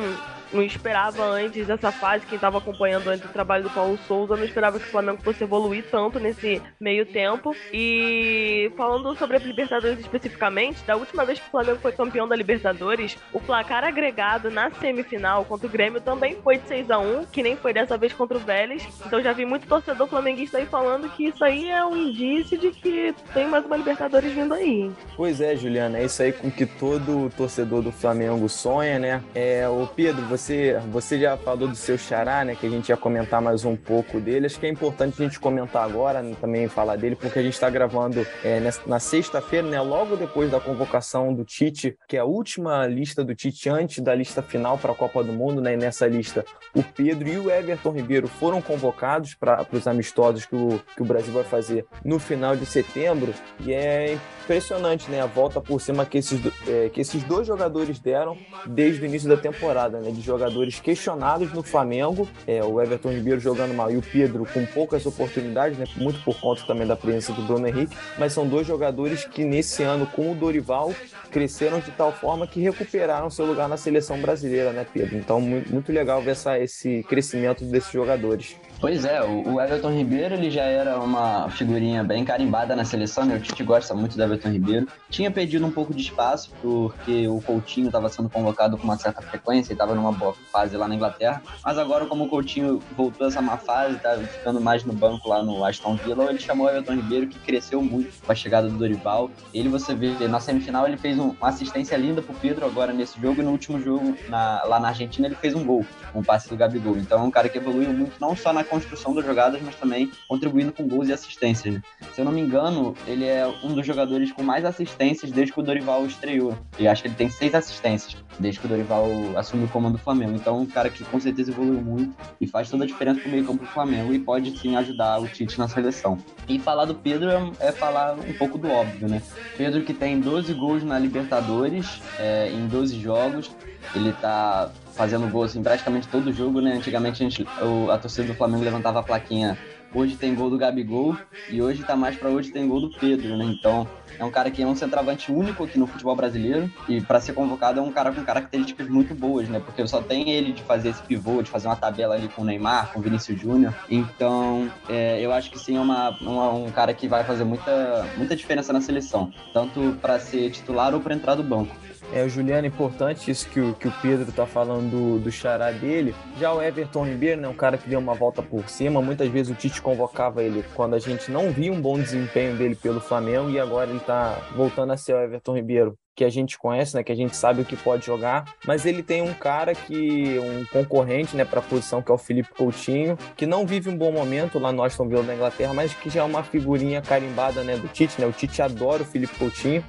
não 0.56 0.64
esperava 0.64 1.24
antes 1.24 1.68
dessa 1.68 1.92
fase, 1.92 2.26
quem 2.26 2.36
estava 2.36 2.58
acompanhando 2.58 3.08
antes 3.10 3.30
o 3.30 3.34
trabalho 3.34 3.64
do 3.64 3.70
Paulo 3.70 3.98
Souza, 4.08 4.36
não 4.36 4.46
esperava 4.46 4.80
que 4.80 4.88
o 4.88 4.92
Flamengo 4.92 5.22
fosse 5.22 5.44
evoluir 5.44 5.86
tanto 5.92 6.20
nesse 6.20 6.62
meio 6.80 7.06
tempo. 7.06 7.56
E 7.74 8.72
falando 8.78 9.16
sobre 9.18 9.38
a 9.38 9.40
Libertadores 9.40 10.00
especificamente, 10.00 10.84
da 10.86 10.96
última 10.96 11.26
vez 11.26 11.40
que 11.40 11.48
o 11.48 11.52
Flamengo 11.52 11.80
foi 11.80 11.92
campeão 11.92 12.28
da 12.28 12.36
Libertadores, 12.36 13.18
o 13.34 13.40
placar 13.40 13.84
agregado 13.84 14.50
na 14.50 14.72
semifinal 14.72 15.46
contra 15.46 15.68
o 15.68 15.70
Grêmio 15.70 16.02
também 16.02 16.38
foi 16.42 16.58
de 16.58 16.68
6 16.68 16.92
a 16.92 17.00
1 17.00 17.26
que 17.26 17.44
nem 17.44 17.56
foi 17.56 17.74
dessa 17.74 17.98
vez 17.98 18.14
contra 18.14 18.38
o 18.38 18.42
Vélez. 18.42 18.88
Então 19.06 19.22
já 19.22 19.34
vi 19.34 19.46
muito 19.46 19.68
torcedor 19.68 20.08
flamenguista 20.08 20.58
aí 20.58 20.66
falando 20.66 21.10
que 21.10 21.26
isso 21.28 21.44
aí 21.44 21.70
é 21.70 21.86
um 21.86 21.96
indício 21.96 22.58
de 22.58 22.72
que 22.72 23.14
tem 23.34 23.48
mais 23.48 23.66
uma 23.66 23.78
Libertadores 23.78 24.32
vindo 24.32 24.54
aí. 24.54 24.92
Pois 25.18 25.42
é, 25.42 25.56
Juliana, 25.56 25.98
é 25.98 26.06
isso 26.06 26.22
aí 26.22 26.32
com 26.32 26.50
que 26.50 26.66
todo 26.66 27.30
torcedor 27.36 27.82
do 27.82 27.92
Flamengo 27.92 28.48
sonha, 28.48 28.98
né? 29.00 29.24
É, 29.34 29.68
o 29.68 29.88
Pedro, 29.88 30.26
você 30.26 30.45
você, 30.46 30.80
você 30.92 31.20
já 31.20 31.36
falou 31.36 31.68
do 31.68 31.76
seu 31.76 31.98
xará, 31.98 32.46
né? 32.46 32.56
Que 32.56 32.68
a 32.68 32.70
gente 32.70 32.90
ia 32.90 32.98
comentar 32.98 33.42
mais 33.42 33.66
um 33.66 33.76
pouco 33.76 34.20
dele. 34.20 34.46
Acho 34.46 34.60
que 34.60 34.68
é 34.68 34.70
importante 34.70 35.20
a 35.20 35.26
gente 35.26 35.40
comentar 35.40 35.84
agora, 35.84 36.22
né, 36.22 36.36
também 36.40 36.68
falar 36.68 36.98
dele, 36.98 37.16
porque 37.16 37.40
a 37.40 37.42
gente 37.42 37.54
está 37.54 37.68
gravando 37.68 38.26
é, 38.44 38.62
na 38.86 39.00
sexta-feira, 39.00 39.68
né? 39.68 39.82
Logo 39.82 40.16
depois 40.16 40.52
da 40.52 40.60
convocação 40.60 41.34
do 41.34 41.44
Tite, 41.44 41.98
que 42.08 42.16
é 42.16 42.20
a 42.20 42.26
última 42.26 42.86
lista 42.86 43.24
do 43.24 43.34
Tite 43.34 43.70
antes 43.70 44.04
da 44.04 44.14
lista 44.14 44.44
final 44.44 44.78
para 44.78 44.92
a 44.92 44.96
Copa 44.96 45.24
do 45.24 45.34
Mundo, 45.34 45.62
né? 45.62 45.74
E 45.74 45.78
nessa 45.78 46.06
lista, 46.06 46.46
o 46.76 46.84
Pedro 46.84 47.28
e 47.28 47.38
o 47.40 47.50
Everton 47.50 47.92
Ribeiro 47.92 48.28
foram 48.28 48.62
convocados 48.62 49.34
para 49.34 49.66
os 49.72 49.88
amistosos 49.88 50.46
que 50.46 50.56
o, 50.56 50.80
que 50.96 51.02
o 51.02 51.06
Brasil 51.06 51.34
vai 51.34 51.44
fazer 51.44 51.88
no 52.04 52.20
final 52.20 52.56
de 52.56 52.68
setembro. 52.68 53.34
E 53.62 53.74
é 53.74 54.18
impressionante, 54.46 55.10
né? 55.10 55.22
A 55.22 55.26
volta 55.26 55.60
por 55.60 55.82
cima 55.82 56.06
que 56.06 56.20
esses, 56.20 56.40
é, 56.68 56.90
que 56.90 57.02
esses 57.02 57.24
dois 57.24 57.48
jogadores 57.48 58.00
deram 58.00 58.38
desde 58.68 59.02
o 59.02 59.06
início 59.06 59.28
da 59.28 59.36
temporada, 59.36 60.00
né? 60.00 60.12
De 60.12 60.22
jogadores 60.22 60.80
questionados 60.80 61.52
no 61.52 61.64
Flamengo, 61.64 62.28
é, 62.46 62.64
o 62.64 62.80
Everton 62.80 63.10
Ribeiro 63.10 63.40
jogando 63.40 63.74
mal 63.74 63.92
e 63.92 63.98
o 63.98 64.02
Pedro 64.02 64.46
com 64.54 64.66
poucas 64.68 65.06
oportunidades, 65.06 65.78
né? 65.78 65.86
Muito 65.98 66.24
por 66.24 66.40
conta 66.40 66.64
também 66.66 66.88
da 66.88 66.96
presença 66.96 67.34
do 67.34 67.42
Bruno 67.42 67.68
Henrique, 67.68 67.98
mas 68.18 68.34
são 68.34 68.48
dois 68.48 68.66
jogadores 68.66 69.26
que 69.26 69.44
nesse 69.44 69.84
ano 69.84 70.06
com 70.06 70.32
o 70.32 70.36
Dorival 70.36 70.94
cresceram 71.32 71.80
de 71.80 71.92
tal 71.92 72.12
forma 72.12 72.48
que 72.48 72.62
recuperaram 72.62 73.30
seu 73.30 73.46
lugar 73.46 73.68
na 73.68 73.78
seleção 73.78 74.22
brasileira, 74.22 74.72
né, 74.72 74.86
Pedro? 74.94 75.18
Então 75.18 75.42
muito 75.42 75.92
legal 75.92 76.22
ver 76.22 76.32
essa, 76.32 76.58
esse 76.60 77.04
crescimento 77.04 77.66
desses 77.66 77.92
jogadores. 77.92 78.56
Pois 78.80 79.06
é, 79.06 79.24
o 79.24 79.60
Everton 79.60 79.90
Ribeiro 79.92 80.36
ele 80.36 80.52
já 80.52 80.64
era 80.64 81.00
uma 81.00 81.50
figurinha 81.50 82.04
bem 82.04 82.26
carimbada 82.26 82.76
na 82.76 82.84
seleção, 82.84 83.26
né? 83.26 83.36
O 83.36 83.40
Tite 83.40 83.64
gosta 83.64 83.94
muito 83.94 84.18
do 84.18 84.22
Everton 84.22 84.50
Ribeiro. 84.50 84.88
Tinha 85.10 85.32
pedido 85.32 85.66
um 85.66 85.72
pouco 85.72 85.94
de 85.94 86.02
espaço 86.02 86.52
porque 86.62 87.28
o 87.28 87.42
Coutinho 87.42 87.88
estava 87.88 88.10
sendo 88.10 88.30
convocado 88.30 88.78
com 88.78 88.84
uma 88.84 88.98
certa 88.98 89.22
frequência 89.22 89.72
e 89.72 89.74
estava 89.74 89.96
numa 89.96 90.12
boa 90.12 90.36
fase 90.52 90.76
lá 90.76 90.88
na 90.88 90.96
Inglaterra. 90.96 91.42
Mas 91.64 91.78
agora, 91.78 92.06
como 92.06 92.26
o 92.26 92.30
Coutinho 92.30 92.82
voltou 92.96 93.28
essa 93.28 93.42
má 93.42 93.58
fase, 93.58 93.98
tá 93.98 94.18
ficando 94.18 94.60
mais 94.60 94.84
no 94.84 94.94
banco 94.94 95.30
lá 95.30 95.42
no 95.42 95.64
Aston 95.64 95.96
Villa, 95.96 96.26
ele 96.26 96.40
chamou 96.40 96.68
o 96.68 96.70
Everton 96.70 96.96
Ribeiro, 96.96 97.28
que 97.28 97.40
cresceu 97.40 97.82
muito 97.82 98.12
com 98.24 98.32
a 98.32 98.36
chegada 98.36 98.68
do 98.68 98.78
Dorival. 98.78 99.32
Ele, 99.54 99.70
você 99.70 99.96
vê, 99.96 100.28
na 100.28 100.40
semifinal 100.40 100.86
ele 100.86 100.98
fez 100.98 101.18
um, 101.18 101.30
uma 101.30 101.50
assistência 101.50 101.96
linda 101.96 102.22
pro 102.22 102.34
Pedro 102.36 102.66
agora 102.66 102.92
nesse 102.92 103.20
jogo 103.20 103.42
e 103.42 103.44
no 103.44 103.52
último 103.52 103.80
jogo 103.80 104.16
na, 104.28 104.64
lá 104.66 104.80
na 104.80 104.90
Argentina 104.90 105.28
ele 105.28 105.36
fez 105.36 105.56
um 105.56 105.64
gol, 105.64 105.86
um 106.20 106.24
passe 106.24 106.50
do 106.50 106.56
Gabigol. 106.56 106.98
Então 106.98 107.20
é 107.20 107.24
um 107.24 107.32
cara 107.32 107.50
que 107.50 107.58
evoluiu 107.58 107.92
muito, 107.94 108.14
não 108.20 108.36
só 108.36 108.54
na 108.54 108.64
construção 108.64 109.14
das 109.14 109.26
jogadas, 109.26 109.62
mas 109.62 109.76
também 109.76 110.12
contribuindo 110.28 110.72
com 110.72 110.88
gols 110.88 111.10
e 111.10 111.14
assistências. 111.14 111.82
Se 112.14 112.22
eu 112.22 112.26
não 112.26 112.32
me 112.32 112.42
engano, 112.42 112.96
ele 113.08 113.26
é 113.26 113.48
um 113.64 113.74
dos 113.74 113.86
jogadores 113.86 114.32
com 114.32 114.44
mais 114.44 114.66
assistências 114.66 115.32
desde 115.32 115.54
que 115.54 115.60
o 115.60 115.64
Dorival 115.64 116.06
estreou. 116.06 116.58
E 116.80 116.88
acho 116.88 117.02
que 117.02 117.08
ele 117.08 117.16
tem 117.16 117.30
seis 117.30 117.54
assistências 117.54 118.16
desde 118.40 118.60
que 118.60 118.66
o 118.66 118.70
Dorival 118.70 119.08
assumiu 119.36 119.66
o 119.66 119.70
comando 119.70 119.94
do 119.94 120.00
Flamengo. 120.00 120.36
Então, 120.36 120.60
um 120.60 120.66
cara 120.66 120.90
que 120.90 121.04
com 121.04 121.20
certeza 121.20 121.52
evoluiu 121.52 121.82
muito 121.82 122.16
e 122.40 122.48
faz 122.48 122.70
toda 122.70 122.84
a 122.84 122.88
diferença 122.88 123.20
pro 123.22 123.30
meio 123.30 123.46
campo 123.46 123.64
do 123.64 123.70
Flamengo 123.70 124.14
e 124.14 124.20
pode 124.20 124.58
sim 124.58 124.76
ajudar 124.76 125.22
o 125.22 125.28
Tite 125.28 125.58
na 125.58 125.68
seleção. 125.68 126.18
E 126.48 126.60
falar 126.60 126.86
do 126.86 126.96
Pedro 126.96 127.30
é, 127.30 127.52
é 127.60 127.72
falar 127.72 128.16
um 128.16 128.34
pouco 128.34 128.58
do 128.58 128.70
óbvio, 128.70 129.08
né? 129.08 129.22
Pedro 129.58 129.84
que 129.84 129.94
tem 129.94 130.20
12 130.20 130.54
gols 130.54 130.84
na 130.84 131.00
Libertadores 131.00 132.02
é, 132.20 132.52
em 132.52 132.68
12 132.68 133.00
jogos. 133.00 133.52
Ele 133.94 134.12
tá 134.14 134.72
fazendo 134.96 135.28
gol 135.30 135.44
assim, 135.44 135.62
praticamente 135.62 136.08
todo 136.08 136.32
jogo, 136.32 136.62
né? 136.62 136.74
Antigamente 136.74 137.24
a, 137.24 137.30
gente, 137.30 137.48
a 137.92 137.98
torcida 137.98 138.28
do 138.28 138.34
Flamengo 138.34 138.64
levantava 138.64 139.00
a 139.00 139.04
plaquinha 139.04 139.58
hoje 139.96 140.18
tem 140.18 140.36
gol 140.36 140.50
do 140.50 140.58
Gabigol 140.58 141.16
e 141.50 141.62
hoje 141.62 141.84
tá 141.84 141.96
mais 141.96 142.18
para 142.18 142.30
hoje 142.30 142.52
tem 142.52 142.68
gol 142.68 142.82
do 142.82 142.90
Pedro, 142.90 143.38
né? 143.38 143.46
Então 143.46 143.88
é 144.20 144.26
um 144.26 144.32
cara 144.32 144.52
que 144.52 144.62
é 144.62 144.68
um 144.68 144.76
centroavante 144.76 145.32
único 145.32 145.64
aqui 145.64 145.78
no 145.78 145.88
futebol 145.88 146.16
brasileiro 146.16 146.70
e 146.88 147.02
para 147.02 147.22
ser 147.22 147.34
convocado 147.34 147.80
é 147.80 147.84
um 147.84 147.92
cara 147.92 148.12
com 148.12 148.24
características 148.24 148.88
muito 148.90 149.16
boas, 149.16 149.48
né? 149.48 149.60
Porque 149.60 149.86
só 149.88 150.02
tem 150.02 150.30
ele 150.32 150.52
de 150.52 150.64
fazer 150.64 150.90
esse 150.90 151.02
pivô, 151.02 151.42
de 151.42 151.50
fazer 151.50 151.68
uma 151.68 151.76
tabela 151.76 152.16
ali 152.16 152.28
com 152.28 152.42
o 152.42 152.46
Neymar, 152.46 152.92
com 152.92 153.00
o 153.00 153.02
Vinícius 153.02 153.40
Júnior. 153.40 153.74
Então 153.90 154.70
é, 154.90 155.20
eu 155.22 155.32
acho 155.32 155.50
que 155.50 155.58
sim 155.58 155.78
é 155.78 155.80
uma, 155.80 156.10
uma, 156.20 156.52
um 156.52 156.72
cara 156.72 156.94
que 156.94 157.08
vai 157.08 157.24
fazer 157.24 157.46
muita, 157.46 158.06
muita 158.18 158.36
diferença 158.36 158.74
na 158.74 158.82
seleção, 158.82 159.32
tanto 159.54 159.98
para 160.02 160.20
ser 160.20 160.52
titular 160.52 160.94
ou 160.94 161.00
para 161.00 161.16
entrar 161.16 161.36
do 161.36 161.44
banco. 161.44 161.76
É, 162.14 162.28
Juliano, 162.30 162.68
importante 162.68 163.30
isso 163.30 163.50
que 163.50 163.60
o, 163.60 163.74
que 163.74 163.88
o 163.88 163.94
Pedro 164.02 164.32
tá 164.32 164.46
falando 164.46 165.20
do, 165.20 165.32
xará 165.32 165.72
dele. 165.72 166.16
Já 166.40 166.54
o 166.54 166.62
Everton 166.62 167.06
Ribeiro, 167.06 167.42
né, 167.42 167.48
um 167.48 167.54
cara 167.54 167.78
que 167.78 167.90
deu 167.90 168.00
uma 168.00 168.14
volta 168.14 168.42
por 168.42 168.70
cima. 168.70 169.02
Muitas 169.02 169.28
vezes 169.30 169.52
o 169.52 169.56
Tite 169.56 169.82
convocava 169.82 170.42
ele 170.44 170.64
quando 170.74 170.94
a 170.94 171.00
gente 171.00 171.32
não 171.32 171.52
via 171.52 171.72
um 171.72 171.82
bom 171.82 172.00
desempenho 172.00 172.56
dele 172.56 172.76
pelo 172.76 173.02
Flamengo 173.02 173.50
e 173.50 173.60
agora 173.60 173.90
ele 173.90 174.00
tá 174.00 174.38
voltando 174.56 174.94
a 174.94 174.98
ser 174.98 175.14
o 175.14 175.20
Everton 175.20 175.56
Ribeiro 175.56 175.98
que 176.16 176.24
a 176.24 176.30
gente 176.30 176.58
conhece, 176.58 176.96
né, 176.96 177.04
que 177.04 177.12
a 177.12 177.16
gente 177.16 177.36
sabe 177.36 177.62
o 177.62 177.66
que 177.66 177.76
pode 177.76 178.06
jogar, 178.06 178.46
mas 178.66 178.86
ele 178.86 179.04
tem 179.04 179.22
um 179.22 179.34
cara 179.34 179.76
que 179.76 180.40
um 180.40 180.66
concorrente, 180.66 181.36
né, 181.36 181.44
para 181.44 181.60
a 181.60 181.64
posição 181.64 182.02
que 182.02 182.10
é 182.10 182.16
o 182.16 182.18
Felipe 182.18 182.50
Coutinho, 182.56 183.18
que 183.36 183.46
não 183.46 183.68
vive 183.68 183.90
um 183.90 183.98
bom 183.98 184.14
momento 184.14 184.58
lá 184.58 184.72
no 184.72 184.82
Aston 184.82 185.10
Villa 185.10 185.24
da 185.24 185.36
Inglaterra, 185.36 185.74
mas 185.74 185.94
que 185.94 186.10
já 186.10 186.22
é 186.22 186.24
uma 186.24 186.42
figurinha 186.42 187.02
carimbada, 187.02 187.64
né, 187.64 187.76
do 187.76 187.90
Tite, 187.90 188.22
né? 188.22 188.26
O 188.26 188.32
Tite 188.32 188.62
adora 188.62 189.04
o 189.04 189.06
Felipe 189.06 189.36
Coutinho. 189.38 189.84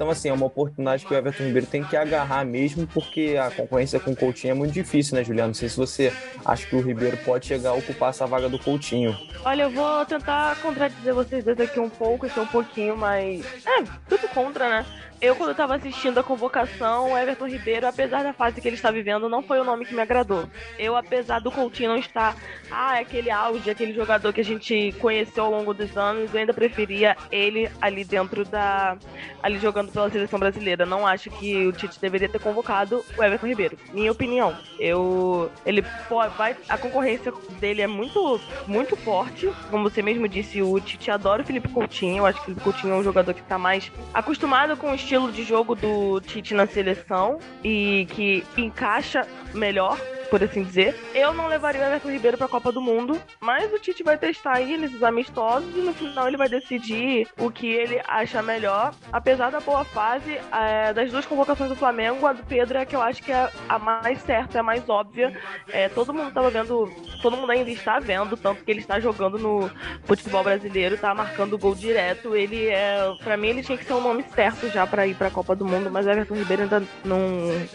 Então, 0.00 0.08
assim, 0.08 0.30
é 0.30 0.32
uma 0.32 0.46
oportunidade 0.46 1.04
que 1.04 1.12
o 1.12 1.14
Everton 1.14 1.44
Ribeiro 1.44 1.66
tem 1.66 1.84
que 1.84 1.94
agarrar 1.94 2.42
mesmo, 2.42 2.86
porque 2.86 3.36
a 3.38 3.50
concorrência 3.50 4.00
com 4.00 4.12
o 4.12 4.16
Coutinho 4.16 4.52
é 4.52 4.54
muito 4.54 4.72
difícil, 4.72 5.14
né, 5.14 5.22
Juliano? 5.22 5.48
Não 5.48 5.54
sei 5.54 5.68
se 5.68 5.76
você 5.76 6.10
acha 6.42 6.66
que 6.66 6.74
o 6.74 6.80
Ribeiro 6.80 7.18
pode 7.18 7.44
chegar 7.44 7.68
a 7.68 7.74
ocupar 7.74 8.08
essa 8.08 8.26
vaga 8.26 8.48
do 8.48 8.58
Coutinho. 8.58 9.14
Olha, 9.44 9.64
eu 9.64 9.70
vou 9.70 10.06
tentar 10.06 10.56
contradizer 10.62 11.12
vocês 11.12 11.44
dois 11.44 11.60
aqui 11.60 11.78
um 11.78 11.90
pouco, 11.90 12.26
ser 12.30 12.40
um 12.40 12.46
pouquinho, 12.46 12.96
mas. 12.96 13.44
É, 13.66 13.84
tudo 14.08 14.26
contra, 14.28 14.70
né? 14.70 14.86
Eu, 15.20 15.36
quando 15.36 15.50
eu 15.50 15.54
tava 15.54 15.74
assistindo 15.74 16.18
a 16.18 16.22
convocação, 16.22 17.12
o 17.12 17.18
Everton 17.18 17.46
Ribeiro, 17.46 17.86
apesar 17.86 18.22
da 18.22 18.32
fase 18.32 18.58
que 18.58 18.66
ele 18.66 18.76
está 18.76 18.90
vivendo, 18.90 19.28
não 19.28 19.42
foi 19.42 19.60
o 19.60 19.64
nome 19.64 19.84
que 19.84 19.94
me 19.94 20.00
agradou. 20.00 20.48
Eu, 20.78 20.96
apesar 20.96 21.40
do 21.40 21.50
Coutinho 21.50 21.90
não 21.90 21.98
estar, 21.98 22.34
ah, 22.70 22.96
é 22.96 23.02
aquele 23.02 23.30
auge, 23.30 23.68
aquele 23.68 23.92
jogador 23.92 24.32
que 24.32 24.40
a 24.40 24.44
gente 24.44 24.94
conheceu 24.98 25.44
ao 25.44 25.50
longo 25.50 25.74
dos 25.74 25.94
anos, 25.94 26.32
eu 26.32 26.40
ainda 26.40 26.54
preferia 26.54 27.16
ele 27.30 27.70
ali 27.82 28.02
dentro 28.02 28.46
da 28.46 28.96
ali 29.42 29.58
jogando 29.58 29.92
pela 29.92 30.10
seleção 30.10 30.38
brasileira. 30.38 30.86
Não 30.86 31.06
acho 31.06 31.30
que 31.30 31.66
o 31.66 31.72
Tite 31.72 32.00
deveria 32.00 32.28
ter 32.28 32.40
convocado 32.40 33.04
o 33.16 33.22
Everton 33.22 33.46
Ribeiro. 33.46 33.78
Minha 33.92 34.12
opinião. 34.12 34.56
Eu. 34.78 35.50
Ele 35.66 35.82
pode. 36.08 36.34
Vai, 36.36 36.56
a 36.68 36.78
concorrência 36.78 37.32
dele 37.58 37.82
é 37.82 37.86
muito, 37.86 38.40
muito 38.66 38.96
forte. 38.96 39.50
Como 39.70 39.88
você 39.88 40.00
mesmo 40.02 40.28
disse, 40.28 40.62
o 40.62 40.80
Tite 40.80 41.10
adora 41.10 41.42
o 41.42 41.44
Felipe 41.44 41.68
Coutinho. 41.68 42.18
Eu 42.18 42.26
acho 42.26 42.38
que 42.38 42.42
o 42.42 42.44
Felipe 42.46 42.62
Coutinho 42.62 42.94
é 42.94 42.96
um 42.96 43.04
jogador 43.04 43.34
que 43.34 43.42
tá 43.42 43.58
mais 43.58 43.90
acostumado 44.14 44.76
com 44.76 44.92
o 44.92 44.94
estilo 45.10 45.32
de 45.32 45.42
jogo 45.42 45.74
do 45.74 46.20
Tite 46.20 46.54
na 46.54 46.68
seleção 46.68 47.40
e 47.64 48.06
que 48.10 48.44
encaixa 48.56 49.26
melhor 49.52 49.98
por 50.30 50.42
assim 50.42 50.62
dizer. 50.62 50.94
Eu 51.14 51.34
não 51.34 51.48
levaria 51.48 51.80
o 51.80 51.84
Everton 51.84 52.10
Ribeiro 52.10 52.36
para 52.36 52.46
a 52.46 52.48
Copa 52.48 52.70
do 52.70 52.80
Mundo, 52.80 53.20
mas 53.40 53.72
o 53.72 53.78
Tite 53.78 54.02
vai 54.02 54.16
testar 54.16 54.56
aí 54.56 54.76
nesses 54.76 55.02
amistosos 55.02 55.76
e 55.76 55.80
no 55.80 55.92
final 55.92 56.28
ele 56.28 56.36
vai 56.36 56.48
decidir 56.48 57.26
o 57.38 57.50
que 57.50 57.66
ele 57.66 58.00
acha 58.06 58.42
melhor. 58.42 58.94
Apesar 59.12 59.50
da 59.50 59.60
boa 59.60 59.84
fase, 59.84 60.38
é, 60.52 60.92
das 60.92 61.10
duas 61.10 61.26
convocações 61.26 61.68
do 61.68 61.76
Flamengo, 61.76 62.26
a 62.26 62.32
do 62.32 62.44
Pedro 62.44 62.78
é 62.78 62.86
que 62.86 62.94
eu 62.94 63.02
acho 63.02 63.22
que 63.22 63.32
é 63.32 63.50
a 63.68 63.78
mais 63.78 64.20
certa, 64.22 64.58
é 64.58 64.60
a 64.60 64.62
mais 64.62 64.88
óbvia. 64.88 65.36
É, 65.68 65.88
todo 65.88 66.14
mundo 66.14 66.28
estava 66.28 66.50
vendo, 66.50 66.90
todo 67.20 67.36
mundo 67.36 67.50
ainda 67.50 67.70
está 67.70 67.98
vendo, 67.98 68.36
tanto 68.36 68.64
que 68.64 68.70
ele 68.70 68.80
está 68.80 69.00
jogando 69.00 69.38
no 69.38 69.70
futebol 70.04 70.44
brasileiro, 70.44 70.94
está 70.94 71.14
marcando 71.14 71.58
gol 71.58 71.74
direto. 71.74 72.36
Ele 72.36 72.68
é, 72.68 73.12
para 73.24 73.36
mim, 73.36 73.48
ele 73.48 73.62
tinha 73.62 73.76
que 73.76 73.84
ser 73.84 73.94
o 73.94 74.00
nome 74.00 74.24
certo 74.34 74.68
já 74.68 74.86
para 74.86 75.06
ir 75.06 75.14
para 75.14 75.28
a 75.28 75.30
Copa 75.30 75.56
do 75.56 75.64
Mundo, 75.64 75.90
mas 75.90 76.06
Everton 76.06 76.34
Ribeiro 76.34 76.62
ainda 76.62 76.82
não 77.04 77.18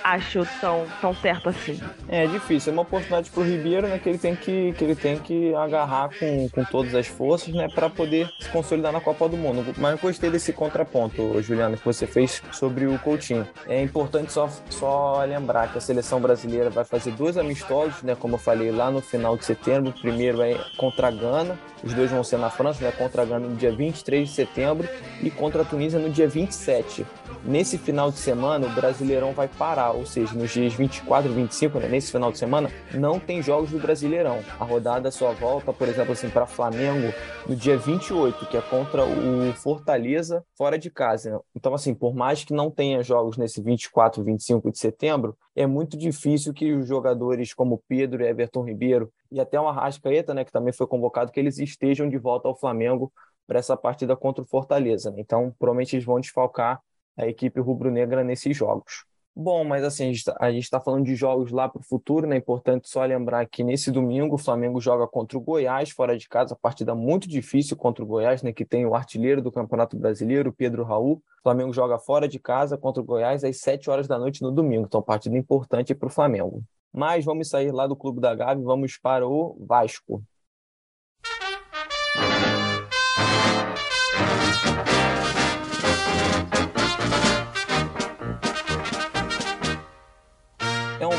acho 0.03 0.47
tão, 0.61 0.85
tão 1.01 1.13
certo 1.13 1.49
assim. 1.49 1.79
É, 2.07 2.27
de 2.27 2.39
difícil. 2.45 2.71
É 2.71 2.73
uma 2.73 2.83
oportunidade 2.83 3.29
para 3.29 3.41
o 3.41 3.43
Ribeiro, 3.43 3.87
né? 3.87 3.99
Que 3.99 4.09
ele 4.09 4.17
tem 4.17 4.35
que, 4.35 4.73
que 4.73 4.83
ele 4.83 4.95
tem 4.95 5.17
que 5.17 5.53
agarrar 5.55 6.09
com, 6.17 6.47
com 6.49 6.63
todas 6.65 6.93
as 6.93 7.07
forças, 7.07 7.53
né? 7.53 7.67
Para 7.73 7.89
poder 7.89 8.31
se 8.39 8.47
consolidar 8.49 8.93
na 8.93 9.01
Copa 9.01 9.27
do 9.27 9.35
Mundo. 9.35 9.65
Mas 9.77 9.93
eu 9.93 9.97
gostei 9.97 10.29
desse 10.29 10.53
contraponto, 10.53 11.41
Juliana, 11.41 11.75
que 11.75 11.83
você 11.83 12.05
fez 12.05 12.41
sobre 12.51 12.85
o 12.85 12.97
Coutinho. 12.99 13.47
É 13.67 13.81
importante 13.81 14.31
só, 14.31 14.49
só 14.69 15.23
lembrar 15.25 15.71
que 15.71 15.77
a 15.77 15.81
seleção 15.81 16.21
brasileira 16.21 16.69
vai 16.69 16.85
fazer 16.85 17.11
dois 17.11 17.37
amistosos, 17.37 18.03
né? 18.03 18.15
Como 18.15 18.35
eu 18.35 18.39
falei 18.39 18.71
lá 18.71 18.91
no 18.91 19.01
final 19.01 19.35
de 19.35 19.43
setembro. 19.43 19.89
O 19.89 19.99
primeiro 19.99 20.41
é 20.41 20.57
contra 20.77 21.07
a 21.07 21.11
Gana. 21.11 21.57
Os 21.85 21.93
dois 21.93 22.09
vão 22.09 22.23
ser 22.23 22.37
na 22.37 22.49
França, 22.49 22.83
né? 22.83 22.91
Contra 22.91 23.21
a 23.21 23.25
Gana 23.25 23.47
no 23.47 23.55
dia 23.55 23.71
23 23.71 24.27
de 24.27 24.33
setembro 24.33 24.89
e 25.21 25.29
contra 25.29 25.61
a 25.61 25.65
Tunísia 25.65 25.99
no 25.99 26.09
dia 26.09 26.27
27. 26.27 27.05
Nesse 27.43 27.77
final 27.77 28.09
de 28.09 28.17
semana, 28.17 28.65
o 28.65 28.71
Brasileirão 28.71 29.31
vai 29.31 29.47
parar, 29.47 29.91
ou 29.91 30.03
seja, 30.03 30.33
nos 30.33 30.51
dias 30.51 30.73
24 30.73 31.29
e 31.31 31.35
25, 31.35 31.79
né, 31.79 31.87
nesse 31.87 32.11
final 32.11 32.31
de 32.31 32.39
semana, 32.39 32.71
não 32.91 33.19
tem 33.19 33.39
jogos 33.39 33.69
do 33.69 33.77
Brasileirão. 33.77 34.39
A 34.59 34.65
rodada 34.65 35.11
só 35.11 35.31
volta, 35.31 35.71
por 35.71 35.87
exemplo, 35.87 36.13
assim, 36.13 36.27
para 36.27 36.47
Flamengo 36.47 37.13
no 37.47 37.55
dia 37.55 37.77
28, 37.77 38.47
que 38.47 38.57
é 38.57 38.61
contra 38.61 39.05
o 39.05 39.53
Fortaleza 39.53 40.43
fora 40.57 40.79
de 40.79 40.89
casa. 40.89 41.39
Então, 41.55 41.75
assim, 41.75 41.93
por 41.93 42.15
mais 42.15 42.43
que 42.43 42.51
não 42.51 42.71
tenha 42.71 43.03
jogos 43.03 43.37
nesse 43.37 43.61
24 43.61 44.21
e 44.21 44.25
25 44.25 44.71
de 44.71 44.79
setembro, 44.79 45.37
é 45.55 45.65
muito 45.65 45.97
difícil 45.97 46.53
que 46.53 46.73
os 46.73 46.87
jogadores 46.87 47.53
como 47.53 47.81
Pedro 47.87 48.23
Everton 48.23 48.63
Ribeiro 48.63 49.11
e 49.31 49.39
até 49.39 49.59
o 49.59 49.67
Arrascaeta, 49.67 50.33
né, 50.33 50.43
que 50.43 50.51
também 50.51 50.73
foi 50.73 50.85
convocado, 50.85 51.31
que 51.31 51.39
eles 51.39 51.57
estejam 51.57 52.09
de 52.09 52.17
volta 52.17 52.47
ao 52.47 52.59
Flamengo 52.59 53.11
para 53.47 53.59
essa 53.59 53.77
partida 53.77 54.15
contra 54.15 54.43
o 54.43 54.47
Fortaleza. 54.47 55.11
Né? 55.11 55.17
Então, 55.19 55.55
provavelmente 55.57 55.95
eles 55.95 56.05
vão 56.05 56.19
desfalcar 56.19 56.81
a 57.17 57.27
equipe 57.27 57.59
rubro-negra 57.61 58.23
nesses 58.23 58.55
jogos. 58.55 59.05
Bom, 59.37 59.65
mas 59.65 59.83
assim, 59.83 60.05
a 60.39 60.49
gente 60.49 60.63
está 60.63 60.79
tá 60.79 60.83
falando 60.83 61.03
de 61.03 61.13
jogos 61.13 61.51
lá 61.51 61.67
para 61.67 61.81
o 61.81 61.83
futuro, 61.83 62.25
né? 62.25 62.37
É 62.37 62.39
importante 62.39 62.87
só 62.87 63.03
lembrar 63.03 63.45
que 63.47 63.65
nesse 63.65 63.91
domingo 63.91 64.35
o 64.35 64.37
Flamengo 64.37 64.79
joga 64.79 65.05
contra 65.05 65.37
o 65.37 65.41
Goiás, 65.41 65.89
fora 65.89 66.17
de 66.17 66.29
casa, 66.29 66.55
partida 66.55 66.95
muito 66.95 67.27
difícil 67.27 67.75
contra 67.75 68.01
o 68.01 68.07
Goiás, 68.07 68.41
né? 68.41 68.53
Que 68.53 68.63
tem 68.63 68.85
o 68.85 68.95
artilheiro 68.95 69.41
do 69.41 69.51
Campeonato 69.51 69.97
Brasileiro, 69.97 70.53
Pedro 70.53 70.85
Raul. 70.85 71.21
O 71.39 71.43
Flamengo 71.43 71.73
joga 71.73 71.99
fora 71.99 72.29
de 72.29 72.39
casa 72.39 72.77
contra 72.77 73.01
o 73.03 73.05
Goiás 73.05 73.43
às 73.43 73.57
7 73.57 73.89
horas 73.89 74.07
da 74.07 74.17
noite 74.17 74.41
no 74.41 74.51
domingo, 74.51 74.85
então 74.85 75.01
partida 75.01 75.37
importante 75.37 75.93
para 75.93 76.07
o 76.07 76.11
Flamengo. 76.11 76.63
Mas 76.93 77.25
vamos 77.25 77.49
sair 77.49 77.73
lá 77.73 77.87
do 77.87 77.95
Clube 77.95 78.21
da 78.21 78.33
Gávea 78.33 78.61
e 78.61 78.65
vamos 78.65 78.97
para 78.97 79.27
o 79.27 79.57
Vasco. 79.59 80.23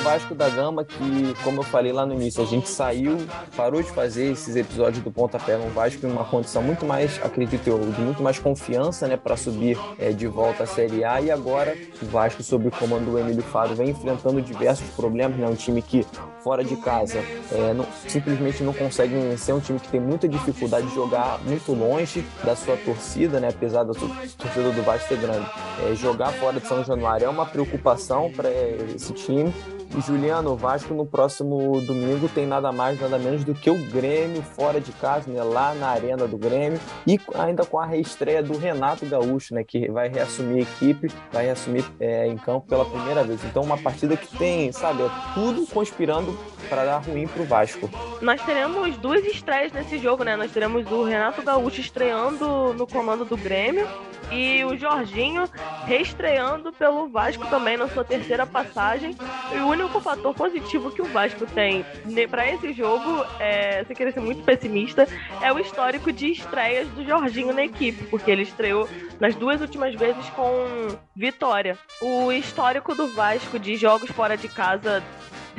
Vasco 0.07 0.37
da 0.37 0.49
Gama 0.49 0.85
que, 0.85 1.35
como 1.43 1.59
eu 1.59 1.65
falei 1.65 1.93
lá 1.93 2.07
no 2.07 2.15
início, 2.15 2.41
a 2.41 2.47
gente 2.47 2.69
saiu, 2.69 3.19
parou 3.57 3.83
de 3.83 3.91
fazer 3.91 4.31
esses 4.31 4.55
episódios 4.55 5.03
do 5.03 5.11
pontapé 5.11 5.57
no 5.57 5.69
Vasco 5.71 6.07
em 6.07 6.11
uma 6.13 6.25
condição 6.25 6.63
muito 6.63 6.87
mais, 6.87 7.21
acredito 7.25 7.67
eu, 7.67 7.81
de 7.91 8.01
muito 8.01 8.23
mais 8.23 8.39
confiança, 8.39 9.09
né, 9.09 9.17
para 9.17 9.37
subir 9.37 9.77
é, 9.99 10.13
de 10.13 10.29
volta 10.29 10.63
à 10.63 10.67
Série 10.67 11.03
A. 11.03 11.21
E 11.21 11.29
agora 11.29 11.77
o 12.01 12.07
Vasco, 12.07 12.41
sob 12.45 12.69
o 12.69 12.71
comando 12.71 13.11
do 13.11 13.19
Emílio 13.19 13.43
Faro, 13.43 13.75
vem 13.75 13.91
enfrentando 13.91 14.41
diversos 14.41 14.89
problemas, 14.91 15.37
né, 15.39 15.49
um 15.49 15.57
time 15.57 15.83
que 15.83 16.07
fora 16.47 16.63
de 16.63 16.77
casa 16.77 17.19
é, 17.51 17.75
não, 17.75 17.85
simplesmente 18.07 18.63
não 18.63 18.73
consegue 18.73 19.13
vencer, 19.15 19.53
um 19.53 19.59
time 19.59 19.81
que 19.81 19.89
tem 19.89 19.99
muita 19.99 20.29
dificuldade 20.29 20.87
de 20.87 20.95
jogar 20.95 21.41
muito 21.45 21.73
longe 21.73 22.25
da 22.45 22.55
sua 22.55 22.77
torcida, 22.77 23.41
né, 23.41 23.49
apesar 23.49 23.83
da 23.83 23.93
torcida 23.93 24.71
do 24.71 24.81
Vasco 24.85 25.09
ser 25.09 25.19
grande. 25.19 25.45
É, 25.85 25.95
jogar 25.97 26.31
fora 26.35 26.61
de 26.61 26.69
São 26.69 26.85
Januário 26.85 27.25
é 27.25 27.29
uma 27.29 27.47
preocupação 27.47 28.31
para 28.31 28.49
esse 28.95 29.13
time 29.13 29.53
e 29.95 30.01
Juliano, 30.01 30.53
o 30.53 30.57
Vasco 30.57 30.93
no 30.93 31.07
próximo 31.07 31.81
domingo 31.81 32.29
tem 32.29 32.45
nada 32.45 32.73
mais, 32.73 33.01
nada 33.01 33.19
menos 33.19 33.45
do 33.45 33.55
que 33.55 33.71
o 33.71 33.79
Grêmio 33.91 34.43
fora 34.43 34.81
de 34.81 34.93
casa, 34.93 35.31
né? 35.31 35.43
Lá 35.43 35.75
na 35.75 35.89
arena 35.89 36.27
do 36.27 36.37
Grêmio. 36.37 36.79
E 37.07 37.19
ainda 37.35 37.65
com 37.65 37.79
a 37.79 37.87
reestreia 37.87 38.43
do 38.43 38.59
Renato 38.59 39.07
Gaúcho, 39.07 39.55
né? 39.55 39.65
Que 39.65 39.91
vai 39.91 40.09
reassumir 40.09 40.59
a 40.59 40.61
equipe, 40.61 41.11
vai 41.33 41.47
reassumir 41.47 41.85
é, 42.01 42.27
em 42.27 42.37
campo 42.37 42.67
pela 42.67 42.85
primeira 42.85 43.23
vez. 43.23 43.43
Então, 43.45 43.63
uma 43.63 43.79
partida 43.79 44.17
que 44.17 44.37
tem, 44.37 44.73
sabe, 44.73 45.03
é 45.03 45.11
tudo 45.35 45.67
conspirando 45.67 46.36
para 46.69 46.85
dar 46.85 46.99
ruim 46.99 47.27
para 47.27 47.43
o 47.43 47.47
Vasco. 47.47 47.91
Nós 48.21 48.43
teremos 48.43 48.97
duas 48.97 49.25
estreias 49.25 49.73
nesse 49.73 49.99
jogo, 49.99 50.25
né? 50.25 50.37
Nós 50.37 50.53
teremos 50.53 50.91
o 50.91 51.05
Renato 51.05 51.43
Gaúcho 51.43 51.81
estreando 51.81 52.75
no 52.75 52.87
comando 52.87 53.25
do 53.25 53.37
Grêmio 53.37 53.87
e 54.31 54.65
o 54.65 54.77
Jorginho 54.77 55.49
reestreando 55.85 56.73
pelo 56.73 57.09
Vasco 57.09 57.47
também 57.47 57.77
na 57.77 57.89
sua 57.89 58.05
terceira 58.05 58.47
passagem. 58.47 59.17
E 59.55 59.59
o 59.59 59.69
único 59.69 60.01
fator 60.01 60.35
positivo 60.35 60.91
que 60.91 61.03
o 61.03 61.05
Vasco 61.07 61.47
tem 61.47 61.85
para 62.29 62.51
esse 62.51 62.73
jogo, 62.73 63.25
é, 63.39 63.85
se 63.85 63.95
querer 63.95 64.13
ser 64.13 64.21
muito 64.21 64.43
pessimista, 64.43 65.07
é 65.41 65.53
o 65.53 65.59
histórico 65.59 66.13
de 66.13 66.33
estreias 66.33 66.89
do 66.89 67.05
Jorginho 67.05 67.53
na 67.53 67.65
equipe, 67.65 68.05
porque 68.05 68.31
ele 68.31 68.43
estreou 68.43 68.89
nas 69.21 69.35
duas 69.35 69.61
últimas 69.61 69.95
vezes 69.95 70.29
com 70.31 70.89
vitória. 71.15 71.79
O 72.03 72.33
histórico 72.33 72.95
do 72.95 73.09
Vasco 73.15 73.59
de 73.59 73.77
jogos 73.77 74.11
fora 74.11 74.37
de 74.37 74.49
casa 74.49 75.03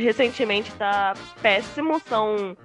recentemente 0.03 0.69
está 0.69 1.13
péssimo, 1.41 1.99
são 2.07 2.55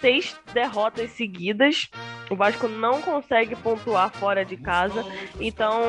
seis 0.00 0.36
derrotas 0.52 1.10
seguidas. 1.10 1.90
O 2.32 2.34
Vasco 2.34 2.66
não 2.66 3.02
consegue 3.02 3.54
pontuar 3.54 4.10
fora 4.10 4.42
de 4.42 4.56
casa. 4.56 5.04
Então, 5.38 5.82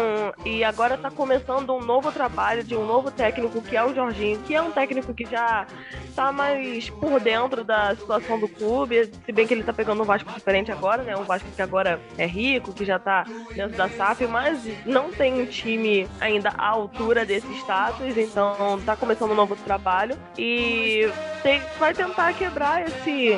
e 0.44 0.62
agora 0.62 0.96
está 0.96 1.10
começando 1.10 1.74
um 1.74 1.80
novo 1.80 2.12
trabalho 2.12 2.66
de 2.66 2.76
um 2.76 2.86
novo 2.86 3.10
técnico 3.10 3.62
que 3.62 3.78
é 3.78 3.84
o 3.84 3.96
Jorginho, 3.96 4.38
que 4.40 4.54
é 4.54 4.62
um 4.62 4.70
técnico 4.70 5.14
que 5.14 5.24
já 5.24 5.66
está 6.10 6.34
mais 6.34 6.90
por 6.90 7.18
dentro 7.22 7.64
da 7.64 7.96
situação 7.96 8.38
do 8.38 8.50
clube, 8.50 9.10
se 9.26 9.32
bem 9.32 9.48
que 9.48 9.54
ele 9.54 9.62
está 9.62 9.72
pegando 9.72 10.02
um 10.04 10.06
Vasco 10.06 10.32
diferente 10.34 10.70
agora, 10.70 11.02
né? 11.02 11.16
Um 11.16 11.24
Vasco 11.24 11.50
que 11.50 11.62
agora 11.62 11.98
é 12.18 12.26
rico, 12.26 12.74
que 12.74 12.84
já 12.84 12.98
está 12.98 13.24
dentro 13.56 13.78
da 13.78 13.88
SAF, 13.88 14.28
mas 14.28 14.60
não 14.86 15.12
tem 15.12 15.42
um 15.42 15.46
time 15.46 16.08
ainda 16.20 16.50
à 16.50 16.68
altura 16.68 17.26
desse 17.26 17.52
status, 17.60 18.18
então 18.18 18.78
está 18.78 18.98
começando 18.98 19.32
um 19.32 19.36
novo 19.36 19.56
trabalho 19.56 20.18
e 20.38 21.10
tem, 21.42 21.62
vai 21.80 21.94
tentar 21.94 22.34
quebrar 22.34 22.86
esse 22.86 23.32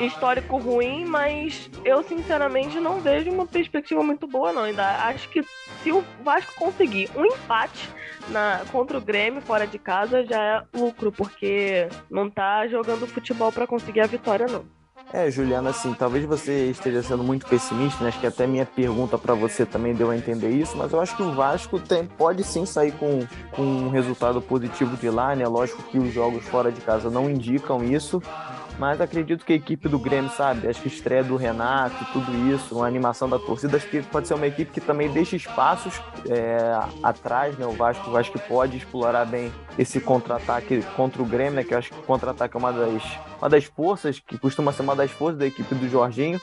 histórico 0.00 0.56
ruim, 0.56 1.04
mas 1.04 1.68
eu 1.84 2.02
sinceramente 2.44 2.78
não 2.80 3.00
vejo 3.00 3.30
uma 3.30 3.46
perspectiva 3.46 4.02
muito 4.02 4.26
boa, 4.26 4.52
não. 4.52 4.62
Ainda 4.62 4.84
acho 5.06 5.28
que 5.28 5.42
se 5.82 5.90
o 5.90 6.04
Vasco 6.22 6.54
conseguir 6.56 7.10
um 7.16 7.24
empate 7.24 7.88
na, 8.28 8.62
contra 8.70 8.98
o 8.98 9.00
Grêmio 9.00 9.40
fora 9.40 9.66
de 9.66 9.78
casa 9.78 10.24
já 10.24 10.42
é 10.42 10.78
lucro, 10.78 11.10
porque 11.10 11.88
não 12.10 12.28
tá 12.30 12.66
jogando 12.68 13.06
futebol 13.06 13.50
para 13.50 13.66
conseguir 13.66 14.00
a 14.00 14.06
vitória, 14.06 14.46
não. 14.46 14.64
É, 15.12 15.30
Juliana, 15.30 15.70
assim, 15.70 15.92
talvez 15.94 16.24
você 16.24 16.70
esteja 16.70 17.02
sendo 17.02 17.22
muito 17.22 17.46
pessimista, 17.46 18.02
né? 18.02 18.08
Acho 18.08 18.18
que 18.18 18.26
até 18.26 18.46
minha 18.46 18.64
pergunta 18.64 19.18
para 19.18 19.34
você 19.34 19.64
também 19.64 19.94
deu 19.94 20.10
a 20.10 20.16
entender 20.16 20.50
isso, 20.50 20.76
mas 20.76 20.92
eu 20.92 21.00
acho 21.00 21.14
que 21.16 21.22
o 21.22 21.32
Vasco 21.32 21.78
tem, 21.78 22.06
pode 22.06 22.42
sim 22.42 22.64
sair 22.64 22.92
com, 22.92 23.20
com 23.52 23.62
um 23.62 23.90
resultado 23.90 24.40
positivo 24.40 24.96
de 24.96 25.10
lá, 25.10 25.36
né? 25.36 25.46
Lógico 25.46 25.82
que 25.84 25.98
os 25.98 26.12
jogos 26.12 26.44
fora 26.44 26.72
de 26.72 26.80
casa 26.80 27.10
não 27.10 27.30
indicam 27.30 27.84
isso, 27.84 28.20
mas 28.78 29.00
acredito 29.00 29.44
que 29.44 29.52
a 29.52 29.56
equipe 29.56 29.88
do 29.88 29.98
Grêmio, 29.98 30.30
sabe? 30.30 30.68
Acho 30.68 30.82
que 30.82 30.88
estreia 30.88 31.22
do 31.22 31.36
Renato, 31.36 32.04
tudo 32.12 32.32
isso, 32.52 32.76
uma 32.76 32.86
animação 32.86 33.28
da 33.28 33.38
torcida, 33.38 33.76
acho 33.76 33.88
que 33.88 34.02
pode 34.02 34.26
ser 34.28 34.34
uma 34.34 34.46
equipe 34.46 34.70
que 34.70 34.80
também 34.80 35.10
deixa 35.10 35.36
espaços 35.36 36.00
é, 36.28 36.78
atrás, 37.02 37.56
né? 37.56 37.66
O 37.66 37.72
Vasco, 37.72 38.08
o 38.08 38.12
Vasco 38.12 38.38
pode 38.48 38.76
explorar 38.76 39.24
bem 39.24 39.52
esse 39.78 40.00
contra-ataque 40.00 40.82
contra 40.96 41.22
o 41.22 41.26
Grêmio, 41.26 41.54
né? 41.54 41.64
Que 41.64 41.74
eu 41.74 41.78
acho 41.78 41.90
que 41.90 41.98
o 41.98 42.02
contra-ataque 42.02 42.56
é 42.56 42.58
uma 42.58 42.72
das, 42.72 43.02
uma 43.38 43.48
das 43.48 43.64
forças, 43.64 44.18
que 44.20 44.38
costuma 44.38 44.72
ser 44.72 44.82
uma 44.82 44.96
das 44.96 45.10
forças 45.10 45.38
da 45.38 45.46
equipe 45.46 45.74
do 45.74 45.88
Jorginho. 45.88 46.40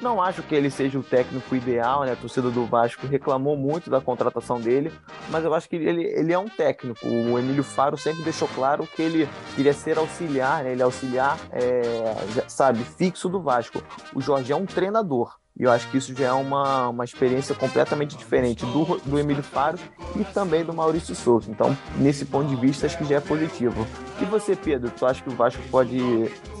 Não 0.00 0.22
acho 0.22 0.42
que 0.44 0.54
ele 0.54 0.70
seja 0.70 0.98
o 0.98 1.02
técnico 1.02 1.56
ideal, 1.56 2.04
né? 2.04 2.12
A 2.12 2.16
torcida 2.16 2.50
do 2.50 2.64
Vasco 2.64 3.06
reclamou 3.06 3.56
muito 3.56 3.90
da 3.90 4.00
contratação 4.00 4.60
dele, 4.60 4.92
mas 5.28 5.44
eu 5.44 5.52
acho 5.52 5.68
que 5.68 5.74
ele, 5.74 6.04
ele 6.04 6.32
é 6.32 6.38
um 6.38 6.48
técnico. 6.48 7.04
O 7.06 7.36
Emílio 7.36 7.64
Faro 7.64 7.98
sempre 7.98 8.22
deixou 8.22 8.46
claro 8.54 8.86
que 8.86 9.02
ele 9.02 9.28
queria 9.56 9.72
ser 9.72 9.98
auxiliar, 9.98 10.62
né? 10.62 10.72
Ele 10.72 10.82
é 10.82 10.84
auxiliar, 10.84 11.36
é, 11.50 12.44
sabe, 12.46 12.84
fixo 12.84 13.28
do 13.28 13.42
Vasco. 13.42 13.82
O 14.14 14.20
Jorge 14.20 14.52
é 14.52 14.56
um 14.56 14.66
treinador. 14.66 15.36
E 15.58 15.64
eu 15.64 15.72
acho 15.72 15.88
que 15.88 15.98
isso 15.98 16.14
já 16.14 16.26
é 16.26 16.32
uma, 16.32 16.88
uma 16.88 17.04
experiência 17.04 17.54
completamente 17.54 18.16
diferente 18.16 18.64
do, 18.66 19.00
do 19.04 19.18
Emílio 19.18 19.42
Faro 19.42 19.78
e 20.14 20.22
também 20.22 20.64
do 20.64 20.72
Maurício 20.72 21.14
Souza. 21.14 21.50
Então, 21.50 21.76
nesse 21.96 22.24
ponto 22.24 22.48
de 22.48 22.56
vista, 22.56 22.86
acho 22.86 22.96
que 22.96 23.04
já 23.04 23.16
é 23.16 23.20
positivo. 23.20 23.84
E 24.20 24.24
você, 24.24 24.54
Pedro, 24.54 24.90
tu 24.96 25.04
acha 25.04 25.20
que 25.20 25.28
o 25.28 25.32
Vasco 25.32 25.60
pode 25.70 25.98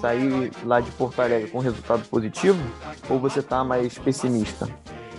sair 0.00 0.50
lá 0.64 0.80
de 0.80 0.90
Porto 0.92 1.20
Alegre 1.20 1.48
com 1.48 1.60
resultado 1.60 2.02
positivo? 2.08 2.58
Ou 3.08 3.20
você 3.20 3.40
tá 3.40 3.62
mais 3.62 3.96
pessimista? 3.96 4.68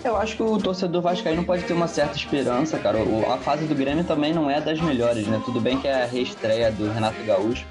Eu 0.04 0.16
acho 0.16 0.38
que 0.38 0.44
o 0.44 0.58
torcedor 0.58 1.02
vascaíno 1.02 1.44
pode 1.44 1.64
ter 1.64 1.74
uma 1.74 1.88
certa 1.88 2.16
esperança, 2.16 2.80
cara. 2.80 3.00
A 3.34 3.38
fase 3.38 3.66
do 3.66 3.76
Grêmio 3.76 4.04
também 4.04 4.34
não 4.34 4.50
é 4.50 4.62
das 4.62 4.80
melhores, 4.80 5.28
né? 5.28 5.42
Tudo 5.44 5.60
bem 5.60 5.78
que 5.78 5.88
é 5.88 6.04
a 6.04 6.06
reestreia 6.06 6.72
do 6.72 6.90
Renato 6.90 7.22
Gaúcho, 7.26 7.66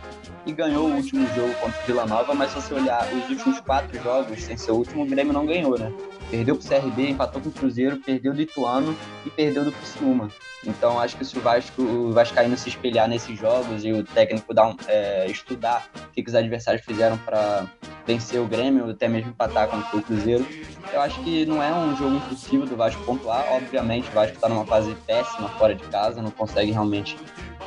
e 0.46 0.52
ganhou 0.52 0.88
o 0.88 0.94
último 0.94 1.26
jogo 1.34 1.52
contra 1.54 1.82
o 1.82 1.86
Vila 1.86 2.06
Nova, 2.06 2.34
mas 2.34 2.50
se 2.50 2.56
você 2.56 2.74
olhar 2.74 3.06
os 3.12 3.28
últimos 3.30 3.60
quatro 3.60 4.02
jogos 4.02 4.42
sem 4.42 4.56
ser 4.56 4.72
o 4.72 4.76
último, 4.76 5.02
o 5.02 5.06
Grêmio 5.06 5.32
não 5.32 5.46
ganhou, 5.46 5.78
né? 5.78 5.92
Perdeu 6.30 6.56
pro 6.56 6.66
CRB, 6.66 7.10
empatou 7.10 7.40
com 7.40 7.48
o 7.48 7.52
Cruzeiro, 7.52 7.96
perdeu 7.98 8.34
do 8.34 8.40
Ituano 8.40 8.96
e 9.24 9.30
perdeu 9.30 9.64
do 9.64 9.72
Criciúma. 9.72 10.28
Então 10.66 10.98
acho 10.98 11.16
que 11.16 11.24
se 11.24 11.38
o 11.38 11.40
Vasco, 11.40 11.82
o 11.82 12.12
Vascaíno 12.12 12.56
se 12.56 12.68
espelhar 12.68 13.08
nesses 13.08 13.38
jogos 13.38 13.84
e 13.84 13.92
o 13.92 14.04
técnico 14.04 14.52
dar 14.52 14.68
um, 14.68 14.76
é, 14.88 15.26
estudar 15.30 15.88
o 15.94 16.12
que, 16.12 16.22
que 16.22 16.28
os 16.28 16.34
adversários 16.34 16.84
fizeram 16.84 17.16
para 17.18 17.66
vencer 18.06 18.40
o 18.40 18.46
Grêmio, 18.46 18.84
ou 18.84 18.90
até 18.90 19.06
mesmo 19.06 19.30
empatar 19.30 19.68
contra 19.68 19.96
o 19.96 20.02
Cruzeiro, 20.02 20.46
eu 20.92 21.00
acho 21.00 21.22
que 21.22 21.44
não 21.44 21.62
é 21.62 21.72
um 21.72 21.94
jogo 21.96 22.16
impossível 22.16 22.66
do 22.66 22.74
Vasco 22.74 23.02
pontuar. 23.04 23.46
Obviamente 23.52 24.08
o 24.08 24.12
Vasco 24.12 24.34
está 24.34 24.48
numa 24.48 24.64
fase 24.64 24.94
péssima 25.06 25.48
fora 25.50 25.74
de 25.74 25.84
casa, 25.84 26.22
não 26.22 26.30
consegue 26.30 26.72
realmente 26.72 27.16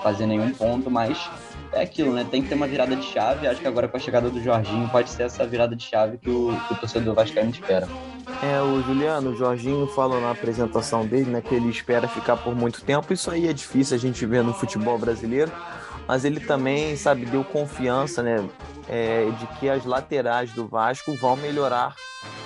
fazer 0.02 0.26
nenhum 0.26 0.52
ponto, 0.52 0.90
mas 0.90 1.30
é 1.74 1.82
aquilo, 1.82 2.14
né? 2.14 2.26
Tem 2.30 2.42
que 2.42 2.50
ter 2.50 2.56
uma 2.56 2.68
virada 2.68 2.96
de 2.96 3.06
chave. 3.06 3.48
Acho 3.48 3.62
que 3.62 3.68
agora 3.68 3.88
com 3.88 3.98
a 3.98 4.00
chegada 4.00 4.30
do 4.30 4.42
Jorginho 4.42 4.90
pode 4.90 5.10
ser 5.10 5.24
essa 5.24 5.46
virada 5.46 5.76
de 5.76 5.84
chave 5.84 6.18
que 6.18 6.30
o, 6.30 6.54
que 6.68 6.74
o 6.74 6.78
torcedor 6.78 7.16
vascaíno 7.16 7.52
espera. 7.52 7.88
É, 8.44 8.62
o 8.62 8.82
Juliano, 8.82 9.32
o 9.32 9.36
Jorginho 9.36 9.88
falou 9.88 10.20
na 10.20 10.32
apresentação 10.32 11.06
dele, 11.06 11.30
né, 11.30 11.42
que 11.42 11.54
ele 11.54 11.70
espera 11.70 12.08
ficar 12.08 12.38
por 12.38 12.56
muito 12.56 12.82
tempo. 12.82 13.14
Isso 13.14 13.30
aí 13.32 13.48
é 13.48 13.54
difícil 13.54 13.96
a 13.96 14.00
gente 14.00 14.26
ver 14.26 14.44
no 14.44 14.54
futebol 14.54 14.98
brasileiro, 14.98 15.52
mas 16.08 16.26
ele 16.26 16.40
também, 16.40 16.96
sabe, 16.96 17.26
deu 17.26 17.44
confiança, 17.44 18.22
né, 18.22 18.44
é, 18.90 19.30
de 19.30 19.48
que 19.60 19.70
as 19.70 19.86
laterais 19.86 20.52
do 20.52 20.68
Vasco 20.68 21.14
vão 21.16 21.36
melhorar 21.36 21.96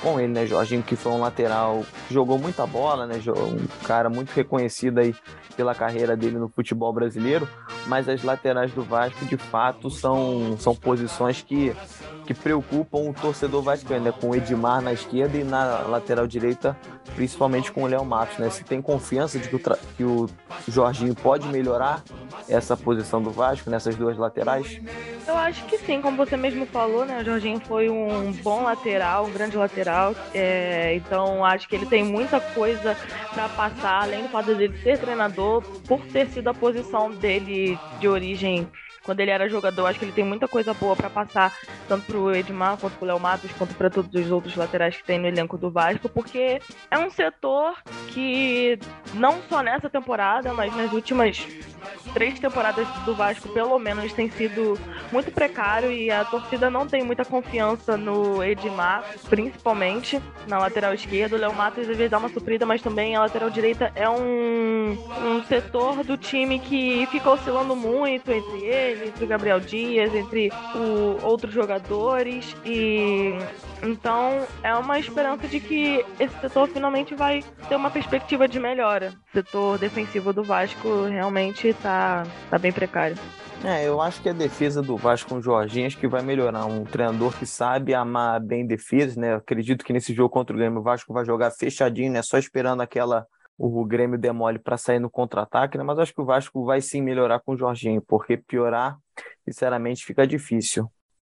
com 0.01 0.19
ele, 0.19 0.31
né, 0.31 0.45
Jorginho, 0.45 0.83
que 0.83 0.95
foi 0.95 1.11
um 1.11 1.19
lateral 1.19 1.83
que 2.07 2.13
jogou 2.13 2.37
muita 2.37 2.65
bola, 2.65 3.05
né, 3.07 3.15
um 3.27 3.85
cara 3.85 4.09
muito 4.09 4.31
reconhecido 4.31 4.99
aí 4.99 5.15
pela 5.55 5.73
carreira 5.73 6.15
dele 6.15 6.37
no 6.37 6.49
futebol 6.49 6.91
brasileiro, 6.93 7.47
mas 7.87 8.07
as 8.07 8.23
laterais 8.23 8.71
do 8.73 8.83
Vasco, 8.83 9.25
de 9.25 9.37
fato, 9.37 9.89
são, 9.89 10.57
são 10.59 10.75
posições 10.75 11.41
que, 11.41 11.75
que 12.25 12.33
preocupam 12.33 13.09
o 13.09 13.13
torcedor 13.13 13.61
vascaíno, 13.63 14.05
né? 14.05 14.11
com 14.11 14.29
o 14.29 14.35
Edmar 14.35 14.81
na 14.81 14.93
esquerda 14.93 15.37
e 15.37 15.43
na 15.43 15.79
lateral 15.87 16.27
direita, 16.27 16.77
principalmente 17.15 17.71
com 17.71 17.83
o 17.83 17.87
Léo 17.87 18.05
Matos. 18.05 18.37
Né? 18.37 18.49
Se 18.49 18.63
tem 18.63 18.81
confiança 18.81 19.39
de 19.39 19.47
que 19.47 19.55
o, 19.55 19.59
que 19.95 20.03
o 20.03 20.29
Jorginho 20.67 21.15
pode 21.15 21.47
melhorar 21.47 22.03
essa 22.49 22.75
posição 22.75 23.21
do 23.21 23.31
Vasco 23.31 23.69
nessas 23.69 23.95
duas 23.95 24.17
laterais? 24.17 24.81
Eu 25.27 25.35
acho 25.35 25.65
que 25.65 25.77
sim, 25.79 26.01
como 26.01 26.17
você 26.17 26.37
mesmo 26.37 26.67
falou, 26.67 27.03
né? 27.03 27.19
O 27.19 27.25
Jorginho 27.25 27.59
foi 27.59 27.89
um 27.89 28.31
bom 28.31 28.61
lateral, 28.63 29.25
um 29.25 29.31
grande 29.31 29.57
lateral. 29.57 30.15
É, 30.33 30.93
então 30.95 31.43
acho 31.43 31.67
que 31.67 31.75
ele 31.75 31.87
tem 31.87 32.03
muita 32.03 32.39
coisa 32.39 32.95
para 33.33 33.49
passar, 33.49 34.03
além 34.03 34.21
do 34.21 34.29
fato 34.29 34.53
dele 34.53 34.77
ser 34.83 34.99
treinador, 34.99 35.63
por 35.87 36.05
ter 36.07 36.27
sido 36.27 36.47
a 36.49 36.53
posição 36.53 37.09
dele 37.11 37.79
de 37.99 38.07
origem 38.07 38.67
quando 39.05 39.19
ele 39.19 39.31
era 39.31 39.47
jogador, 39.47 39.85
acho 39.85 39.99
que 39.99 40.05
ele 40.05 40.11
tem 40.11 40.25
muita 40.25 40.47
coisa 40.47 40.73
boa 40.73 40.95
para 40.95 41.09
passar, 41.09 41.55
tanto 41.87 42.05
pro 42.05 42.35
Edmar, 42.35 42.77
quanto 42.77 42.97
pro 42.97 43.05
Léo 43.05 43.19
Matos, 43.19 43.51
quanto 43.53 43.75
para 43.75 43.89
todos 43.89 44.13
os 44.13 44.31
outros 44.31 44.55
laterais 44.55 44.97
que 44.97 45.03
tem 45.03 45.19
no 45.19 45.27
elenco 45.27 45.57
do 45.57 45.69
Vasco, 45.69 46.09
porque 46.09 46.59
é 46.89 46.97
um 46.97 47.09
setor 47.09 47.75
que, 48.09 48.79
não 49.13 49.41
só 49.47 49.61
nessa 49.61 49.89
temporada, 49.89 50.53
mas 50.53 50.75
nas 50.75 50.91
últimas 50.91 51.45
três 52.13 52.39
temporadas 52.39 52.87
do 53.05 53.13
Vasco, 53.13 53.49
pelo 53.49 53.77
menos, 53.77 54.13
tem 54.13 54.29
sido 54.29 54.79
muito 55.11 55.31
precário 55.31 55.91
e 55.91 56.09
a 56.09 56.23
torcida 56.23 56.69
não 56.69 56.87
tem 56.87 57.03
muita 57.03 57.25
confiança 57.25 57.97
no 57.97 58.43
Edmar, 58.43 59.03
principalmente 59.29 60.21
na 60.47 60.57
lateral 60.57 60.93
esquerda. 60.93 61.35
O 61.35 61.39
Léo 61.39 61.53
Matos 61.53 61.81
às 61.81 61.87
vezes 61.87 62.09
dá 62.09 62.17
uma 62.17 62.29
suprida, 62.29 62.65
mas 62.65 62.81
também 62.81 63.15
a 63.15 63.21
lateral 63.21 63.49
direita 63.49 63.91
é 63.95 64.09
um, 64.09 64.97
um 65.23 65.43
setor 65.43 66.03
do 66.03 66.17
time 66.17 66.59
que 66.59 67.05
fica 67.07 67.29
oscilando 67.29 67.75
muito 67.75 68.31
entre 68.31 68.63
ele, 68.63 68.94
entre 69.03 69.25
o 69.25 69.27
Gabriel 69.27 69.59
Dias, 69.59 70.13
entre 70.13 70.51
o, 70.75 71.25
outros 71.25 71.53
jogadores 71.53 72.55
e 72.65 73.33
então 73.83 74.45
é 74.63 74.73
uma 74.75 74.99
esperança 74.99 75.47
de 75.47 75.59
que 75.59 76.03
esse 76.19 76.39
setor 76.39 76.67
finalmente 76.67 77.13
vai 77.13 77.43
ter 77.67 77.75
uma 77.75 77.91
perspectiva 77.91 78.47
de 78.47 78.59
melhora. 78.59 79.13
O 79.29 79.31
setor 79.31 79.77
defensivo 79.77 80.33
do 80.33 80.43
Vasco 80.43 81.03
realmente 81.03 81.73
tá, 81.73 82.23
tá 82.49 82.57
bem 82.57 82.71
precário. 82.71 83.17
É, 83.63 83.87
eu 83.87 84.01
acho 84.01 84.21
que 84.21 84.29
a 84.29 84.33
defesa 84.33 84.81
do 84.81 84.97
Vasco 84.97 85.29
com 85.29 85.37
o 85.37 85.41
Jorginho 85.41 85.87
acho 85.87 85.97
que 85.97 86.07
vai 86.07 86.21
melhorar. 86.21 86.65
Um 86.65 86.83
treinador 86.83 87.35
que 87.37 87.45
sabe 87.45 87.93
amar 87.93 88.39
bem 88.39 88.65
defesa, 88.65 89.19
né? 89.19 89.35
Acredito 89.35 89.83
que 89.83 89.93
nesse 89.93 90.13
jogo 90.13 90.29
contra 90.29 90.55
o 90.55 90.59
Grêmio 90.59 90.79
o 90.79 90.83
Vasco 90.83 91.13
vai 91.13 91.25
jogar 91.25 91.51
fechadinho, 91.51 92.11
né? 92.11 92.21
Só 92.21 92.37
esperando 92.37 92.81
aquela 92.81 93.25
o 93.57 93.85
Grêmio 93.85 94.17
demole 94.17 94.59
para 94.59 94.77
sair 94.77 94.99
no 94.99 95.09
contra-ataque, 95.09 95.77
né? 95.77 95.83
Mas 95.83 95.99
acho 95.99 96.13
que 96.13 96.21
o 96.21 96.25
Vasco 96.25 96.65
vai 96.65 96.81
sim 96.81 97.01
melhorar 97.01 97.39
com 97.39 97.53
o 97.53 97.57
Jorginho, 97.57 98.01
porque 98.01 98.37
piorar, 98.37 98.97
sinceramente, 99.45 100.05
fica 100.05 100.27
difícil. 100.27 100.91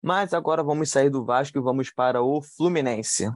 Mas 0.02 0.32
agora 0.32 0.62
vamos 0.62 0.90
sair 0.90 1.10
do 1.10 1.24
Vasco 1.24 1.58
e 1.58 1.60
vamos 1.60 1.90
para 1.90 2.22
o 2.22 2.40
Fluminense. 2.40 3.28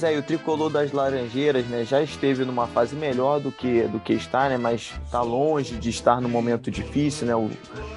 Pois 0.00 0.14
é, 0.14 0.16
o 0.16 0.22
tricolor 0.22 0.70
das 0.70 0.92
Laranjeiras, 0.92 1.66
né, 1.66 1.84
já 1.84 2.00
esteve 2.00 2.44
numa 2.44 2.68
fase 2.68 2.94
melhor 2.94 3.40
do 3.40 3.50
que 3.50 3.82
do 3.88 3.98
que 3.98 4.12
está, 4.12 4.48
né, 4.48 4.56
mas 4.56 4.92
está 5.04 5.22
longe 5.22 5.74
de 5.74 5.90
estar 5.90 6.20
no 6.20 6.28
momento 6.28 6.70
difícil, 6.70 7.26
né? 7.26 7.34
O, 7.34 7.50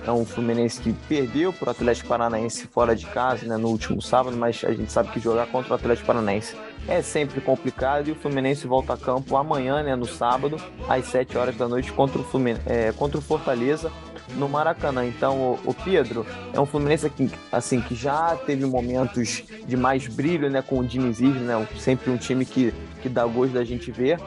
é 0.03 0.11
um 0.11 0.25
Fluminense 0.25 0.81
que 0.81 0.93
perdeu 1.07 1.53
para 1.53 1.67
o 1.67 1.69
Atlético 1.69 2.09
Paranaense 2.09 2.65
fora 2.65 2.95
de 2.95 3.05
casa, 3.05 3.45
né, 3.45 3.55
no 3.55 3.67
último 3.67 4.01
sábado, 4.01 4.35
mas 4.35 4.63
a 4.63 4.73
gente 4.73 4.91
sabe 4.91 5.11
que 5.11 5.19
jogar 5.19 5.45
contra 5.51 5.73
o 5.73 5.75
Atlético 5.75 6.07
Paranaense 6.07 6.55
é 6.87 7.03
sempre 7.03 7.39
complicado 7.39 8.07
e 8.07 8.13
o 8.13 8.15
Fluminense 8.15 8.65
volta 8.65 8.93
a 8.93 8.97
campo 8.97 9.37
amanhã, 9.37 9.83
né, 9.83 9.95
no 9.95 10.07
sábado, 10.07 10.57
às 10.89 11.05
7 11.05 11.37
horas 11.37 11.55
da 11.55 11.67
noite 11.67 11.91
contra 11.91 12.19
o 12.19 12.23
Fluminense, 12.23 12.63
é, 12.65 12.91
contra 12.93 13.19
o 13.19 13.21
Fortaleza 13.21 13.91
no 14.35 14.47
Maracanã. 14.47 15.05
Então, 15.05 15.37
o, 15.37 15.59
o, 15.65 15.73
Pedro 15.73 16.25
é 16.53 16.59
um 16.59 16.65
Fluminense 16.65 17.05
aqui, 17.05 17.29
assim, 17.51 17.81
que 17.81 17.95
já 17.95 18.35
teve 18.35 18.65
momentos 18.65 19.43
de 19.65 19.77
mais 19.77 20.07
brilho, 20.07 20.49
né, 20.49 20.61
com 20.61 20.79
o 20.79 20.85
dinizismo, 20.85 21.41
né, 21.41 21.67
sempre 21.77 22.11
um 22.11 22.17
time 22.17 22.45
que, 22.45 22.73
que 23.01 23.09
dá 23.09 23.25
gosto 23.25 23.53
da 23.53 23.63
gente 23.63 23.91
ver, 23.91 24.19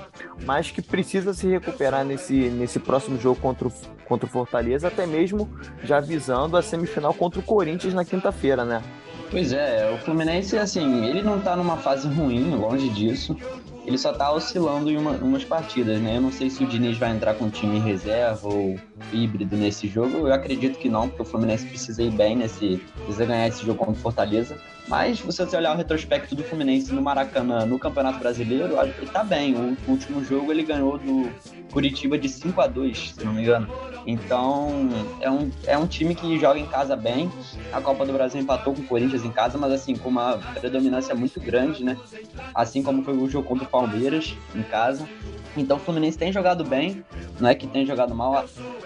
mas 0.45 0.71
que 0.71 0.83
precisa 0.83 1.33
se 1.33 1.47
recuperar 1.47 2.05
nesse, 2.05 2.35
nesse 2.35 2.79
próximo 2.79 3.21
jogo 3.21 3.41
contra 3.41 3.69
o, 3.69 3.73
contra 4.07 4.27
o 4.27 4.31
Fortaleza, 4.31 4.89
até 4.89 5.07
mesmo 5.07 5.49
já 5.83 6.01
visando 6.01 6.57
a 6.57 6.63
semifinal 6.63 7.15
contra 7.15 7.41
o 7.41 7.43
Corinthians 7.43 7.95
na 7.95 8.05
quinta-feira, 8.05 8.65
né? 8.65 8.83
Pois 9.31 9.53
é, 9.53 9.91
o 9.93 9.99
Fluminense, 10.05 10.57
assim, 10.57 11.07
ele 11.07 11.23
não 11.23 11.41
tá 11.41 11.57
numa 11.57 11.77
fase 11.77 12.07
ruim, 12.07 12.55
longe 12.55 12.89
disso 12.91 13.37
ele 13.87 13.99
só 13.99 14.13
tá 14.13 14.33
oscilando 14.33 14.91
em 14.91 14.97
uma, 14.97 15.13
umas 15.13 15.45
partidas, 15.45 16.01
né? 16.01 16.17
Eu 16.17 16.23
não 16.23 16.33
sei 16.33 16.49
se 16.49 16.65
o 16.65 16.67
Diniz 16.67 16.97
vai 16.97 17.11
entrar 17.11 17.35
com 17.35 17.51
time 17.51 17.77
em 17.77 17.81
reserva 17.81 18.49
ou 18.49 18.79
híbrido 19.13 19.57
nesse 19.57 19.89
jogo. 19.89 20.27
Eu 20.27 20.33
acredito 20.33 20.79
que 20.79 20.89
não, 20.89 21.09
porque 21.09 21.23
o 21.23 21.25
Fluminense 21.25 21.67
precisa 21.67 22.03
ir 22.03 22.11
bem 22.11 22.37
nesse. 22.37 22.81
precisa 22.95 23.27
ganhar 23.27 23.49
esse 23.49 23.65
jogo 23.65 23.79
contra 23.79 23.95
o 23.95 23.97
Fortaleza. 23.97 24.57
Mas 24.87 25.19
se 25.19 25.25
você 25.25 25.57
olhar 25.57 25.73
o 25.73 25.77
retrospecto 25.77 26.35
do 26.35 26.45
Fluminense 26.45 26.93
no 26.93 27.01
Maracanã 27.01 27.65
no 27.65 27.79
Campeonato 27.79 28.19
Brasileiro, 28.19 28.79
ele 28.81 29.11
tá 29.11 29.25
bem. 29.25 29.55
O 29.55 29.91
último 29.91 30.23
jogo 30.23 30.53
ele 30.53 30.63
ganhou 30.63 30.99
do 30.99 31.31
Curitiba 31.73 32.19
de 32.19 32.29
5 32.29 32.61
a 32.61 32.67
2 32.67 33.15
se 33.17 33.25
não 33.25 33.33
me 33.33 33.43
engano. 33.43 33.67
Então, 34.07 34.89
é 35.21 35.31
um, 35.31 35.51
é 35.67 35.79
um 35.79 35.87
time 35.87 36.15
que 36.15 36.39
joga 36.39 36.59
em 36.59 36.67
casa 36.67 36.95
bem. 36.95 37.31
A 37.73 37.81
Copa 37.81 38.05
do 38.05 38.13
Brasil 38.13 38.41
empatou 38.41 38.75
com 38.75 38.83
o 38.83 38.85
Corinthians 38.85 39.25
em 39.25 39.31
casa, 39.31 39.57
mas 39.57 39.73
assim, 39.73 39.97
com 39.97 40.11
uma 40.11 40.37
predominância 40.61 41.15
muito 41.15 41.41
grande, 41.41 41.83
né? 41.83 41.97
Assim 42.55 42.83
como 42.83 43.03
foi 43.03 43.17
o 43.17 43.29
jogo 43.29 43.49
contra 43.49 43.65
o 43.65 43.69
Palmeiras 43.69 44.35
em 44.55 44.63
casa. 44.63 45.09
Então 45.57 45.79
o 45.79 45.81
Fluminense 45.81 46.19
tem 46.19 46.33
jogado 46.33 46.65
bem, 46.65 47.03
não 47.41 47.49
é 47.49 47.55
que 47.55 47.67
tem 47.67 47.87
jogado 47.87 48.15
mal. 48.15 48.45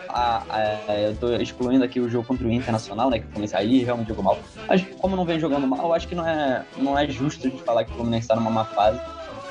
A, 0.08 0.42
a, 0.48 0.94
eu 0.94 1.16
tô 1.16 1.32
excluindo 1.34 1.84
aqui 1.84 2.00
o 2.00 2.08
jogo 2.08 2.26
contra 2.26 2.46
o 2.46 2.50
Internacional, 2.50 3.10
né? 3.10 3.18
Que 3.18 3.26
o 3.26 3.28
Fluminense 3.28 3.56
aí 3.56 3.84
realmente 3.84 4.08
jogou 4.08 4.24
mal. 4.24 4.38
Mas 4.68 4.84
como 4.98 5.16
não 5.16 5.24
vem 5.24 5.38
jogando 5.38 5.66
mal, 5.66 5.92
acho 5.92 6.08
que 6.08 6.14
não 6.14 6.26
é, 6.26 6.64
não 6.76 6.98
é 6.98 7.08
justo 7.08 7.50
de 7.50 7.58
falar 7.62 7.84
que 7.84 7.92
o 7.92 7.94
Fluminense 7.94 8.24
está 8.24 8.34
numa 8.34 8.50
má 8.50 8.64
fase. 8.64 9.00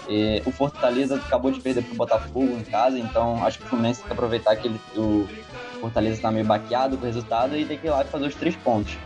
E, 0.10 0.42
o 0.46 0.52
Fortaleza 0.52 1.16
acabou 1.16 1.52
de 1.52 1.60
perder 1.60 1.84
pro 1.84 1.96
Botafogo 1.96 2.58
em 2.58 2.64
casa, 2.64 2.98
então 2.98 3.44
acho 3.46 3.60
que 3.60 3.66
o 3.66 3.68
Fluminense 3.68 4.00
tem 4.00 4.08
que 4.08 4.14
aproveitar 4.14 4.56
que 4.56 4.68
ele, 4.68 4.80
o 4.96 5.28
Fortaleza 5.80 6.16
está 6.16 6.32
meio 6.32 6.46
baqueado 6.46 6.98
com 6.98 7.04
o 7.04 7.06
resultado 7.06 7.56
e 7.56 7.66
tem 7.66 7.78
que 7.78 7.88
ir 7.88 7.90
lá 7.90 8.04
e 8.04 8.08
fazer 8.08 8.28
os 8.28 8.36
três 8.36 8.56
pontos. 8.56 8.98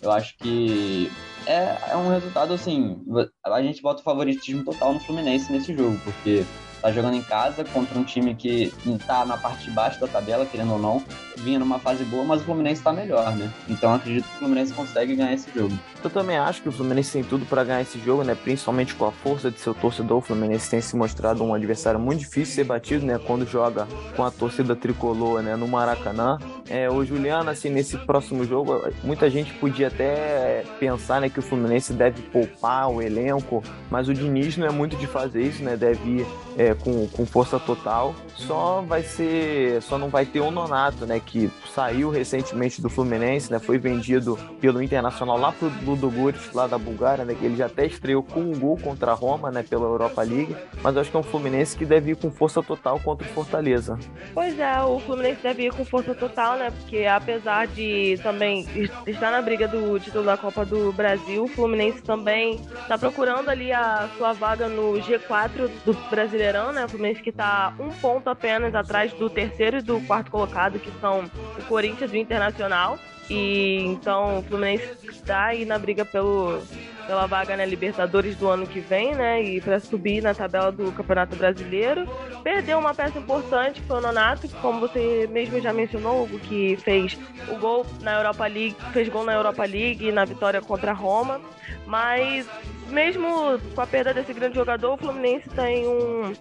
Eu 0.00 0.10
acho 0.10 0.36
que 0.38 1.10
é, 1.46 1.76
é 1.90 1.96
um 1.96 2.08
resultado 2.08 2.52
assim. 2.52 2.98
A 3.44 3.62
gente 3.62 3.82
bota 3.82 4.00
o 4.00 4.04
favoritismo 4.04 4.64
total 4.64 4.92
no 4.92 5.00
Fluminense 5.00 5.50
nesse 5.50 5.74
jogo, 5.74 5.98
porque 6.04 6.44
tá 6.88 6.92
jogando 6.92 7.14
em 7.14 7.22
casa 7.22 7.64
contra 7.64 7.98
um 7.98 8.04
time 8.04 8.34
que 8.34 8.72
tá 9.06 9.24
na 9.24 9.36
parte 9.36 9.64
de 9.64 9.70
baixo 9.70 10.00
da 10.00 10.06
tabela, 10.06 10.46
querendo 10.46 10.72
ou 10.72 10.78
não, 10.78 11.02
vinha 11.36 11.58
numa 11.58 11.78
fase 11.78 12.04
boa, 12.04 12.24
mas 12.24 12.40
o 12.40 12.44
Fluminense 12.44 12.82
tá 12.82 12.92
melhor, 12.92 13.36
né? 13.36 13.50
Então 13.68 13.94
acredito 13.94 14.24
que 14.24 14.36
o 14.36 14.38
Fluminense 14.38 14.72
consegue 14.72 15.14
ganhar 15.14 15.32
esse 15.32 15.48
jogo. 15.54 15.78
Eu 16.02 16.10
também 16.10 16.36
acho 16.38 16.62
que 16.62 16.68
o 16.68 16.72
Fluminense 16.72 17.12
tem 17.12 17.24
tudo 17.24 17.44
para 17.44 17.64
ganhar 17.64 17.82
esse 17.82 17.98
jogo, 17.98 18.22
né? 18.22 18.34
Principalmente 18.34 18.94
com 18.94 19.06
a 19.06 19.12
força 19.12 19.50
de 19.50 19.60
seu 19.60 19.74
torcedor. 19.74 20.18
O 20.18 20.20
Fluminense 20.20 20.70
tem 20.70 20.80
se 20.80 20.96
mostrado 20.96 21.42
um 21.44 21.52
adversário 21.52 21.98
muito 21.98 22.20
difícil 22.20 22.44
de 22.44 22.52
ser 22.52 22.64
batido, 22.64 23.04
né? 23.04 23.18
Quando 23.18 23.46
joga 23.46 23.86
com 24.16 24.24
a 24.24 24.30
torcida 24.30 24.74
tricolor, 24.74 25.42
né? 25.42 25.56
No 25.56 25.68
Maracanã. 25.68 26.38
É, 26.68 26.88
o 26.88 27.04
Juliano, 27.04 27.50
assim, 27.50 27.68
nesse 27.68 27.96
próximo 27.98 28.44
jogo, 28.44 28.80
muita 29.02 29.28
gente 29.28 29.52
podia 29.54 29.88
até 29.88 30.64
pensar, 30.78 31.20
né, 31.20 31.28
que 31.30 31.38
o 31.38 31.42
Fluminense 31.42 31.92
deve 31.92 32.20
poupar 32.22 32.90
o 32.90 33.00
elenco, 33.00 33.62
mas 33.90 34.08
o 34.08 34.14
Diniz 34.14 34.56
não 34.56 34.66
é 34.66 34.70
muito 34.70 34.96
de 34.96 35.06
fazer 35.06 35.42
isso, 35.42 35.62
né? 35.62 35.76
Deve 35.76 36.20
ir 36.20 36.26
é, 36.56 36.74
com, 36.82 37.06
com 37.08 37.26
força 37.26 37.58
total. 37.58 38.14
Só 38.34 38.82
vai 38.82 39.02
ser, 39.02 39.82
só 39.82 39.98
não 39.98 40.08
vai 40.08 40.24
ter 40.24 40.40
o 40.40 40.50
Nonato, 40.50 41.06
né? 41.06 41.20
Que 41.24 41.50
saiu 41.74 42.10
recentemente 42.10 42.80
do 42.80 42.88
Fluminense, 42.88 43.50
né? 43.50 43.58
Foi 43.58 43.78
vendido 43.78 44.38
pelo 44.60 44.82
Internacional 44.82 45.38
lá 45.38 45.52
pro 45.52 45.70
Ludogorets, 45.84 46.52
lá 46.52 46.66
da 46.66 46.78
Bulgária, 46.78 47.24
né? 47.24 47.34
Que 47.34 47.44
ele 47.44 47.56
já 47.56 47.66
até 47.66 47.86
estreou 47.86 48.22
com 48.22 48.40
um 48.40 48.58
gol 48.58 48.78
contra 48.78 49.12
a 49.12 49.14
Roma, 49.14 49.50
né? 49.50 49.62
Pela 49.62 49.84
Europa 49.84 50.22
League. 50.22 50.56
Mas 50.82 50.94
eu 50.94 51.00
acho 51.00 51.10
que 51.10 51.16
é 51.16 51.20
um 51.20 51.24
Fluminense 51.24 51.76
que 51.76 51.84
deve 51.84 52.12
ir 52.12 52.16
com 52.16 52.30
força 52.30 52.62
total 52.62 53.00
contra 53.00 53.26
o 53.26 53.30
Fortaleza. 53.30 53.98
Pois 54.34 54.58
é, 54.58 54.80
o 54.82 54.98
Fluminense 55.00 55.42
deve 55.42 55.66
ir 55.66 55.72
com 55.72 55.84
força 55.84 56.14
total, 56.14 56.56
né? 56.56 56.70
Porque 56.70 57.04
apesar 57.04 57.66
de 57.66 58.18
também 58.22 58.66
estar 59.06 59.30
na 59.30 59.42
briga 59.42 59.66
do 59.68 59.98
título 59.98 60.24
da 60.24 60.36
Copa 60.36 60.64
do 60.64 60.92
Brasil, 60.92 61.44
o 61.44 61.48
Fluminense 61.48 62.02
também 62.02 62.60
está 62.82 62.98
procurando 62.98 63.48
ali 63.48 63.72
a 63.72 64.08
sua 64.16 64.32
vaga 64.32 64.68
no 64.68 64.94
G4 64.94 65.68
do 65.84 65.94
Brasileirão, 66.10 66.57
né? 66.72 66.84
O 66.84 66.88
Fluminense 66.88 67.22
que 67.22 67.30
está 67.30 67.74
um 67.78 67.90
ponto 67.90 68.28
apenas 68.28 68.74
atrás 68.74 69.12
do 69.12 69.30
terceiro 69.30 69.78
e 69.78 69.82
do 69.82 70.00
quarto 70.02 70.30
colocado, 70.30 70.78
que 70.78 70.90
são 71.00 71.24
o 71.58 71.62
Corinthians 71.64 72.12
e 72.12 72.16
o 72.16 72.20
Internacional. 72.20 72.98
E 73.30 73.84
então 73.84 74.38
o 74.38 74.42
Fluminense 74.42 75.06
está 75.08 75.46
aí 75.46 75.64
na 75.64 75.78
briga 75.78 76.04
pelo, 76.04 76.62
pela 77.08 77.26
vaga 77.26 77.56
na 77.56 77.64
Libertadores 77.64 78.36
do 78.36 78.48
ano 78.48 78.66
que 78.66 78.80
vem, 78.80 79.14
né? 79.14 79.42
E 79.42 79.62
para 79.62 79.80
subir 79.80 80.22
na 80.22 80.34
tabela 80.34 80.70
do 80.70 80.92
Campeonato 80.92 81.34
Brasileiro. 81.34 82.06
Perdeu 82.44 82.78
uma 82.78 82.94
peça 82.94 83.18
importante, 83.18 83.80
que 83.80 83.86
foi 83.86 83.96
o 83.96 84.00
Nonato, 84.02 84.46
que 84.46 84.54
como 84.56 84.78
você 84.78 85.26
mesmo 85.32 85.58
já 85.58 85.72
mencionou, 85.72 86.24
Hugo, 86.24 86.38
que 86.38 86.76
fez 86.76 87.18
o 87.48 87.56
gol 87.56 87.86
na 88.02 88.18
Europa 88.18 88.46
League, 88.46 88.76
fez 88.92 89.08
gol 89.08 89.24
na 89.24 89.32
Europa 89.32 89.64
League 89.64 90.12
na 90.12 90.26
vitória 90.26 90.60
contra 90.60 90.90
a 90.90 90.94
Roma. 90.94 91.40
Mas 91.86 92.46
mesmo 92.90 93.58
com 93.74 93.80
a 93.80 93.86
perda 93.86 94.12
desse 94.12 94.34
grande 94.34 94.56
jogador, 94.56 94.92
o 94.92 94.96
Fluminense 94.98 95.48
tem 95.48 95.88
um, 95.88 96.34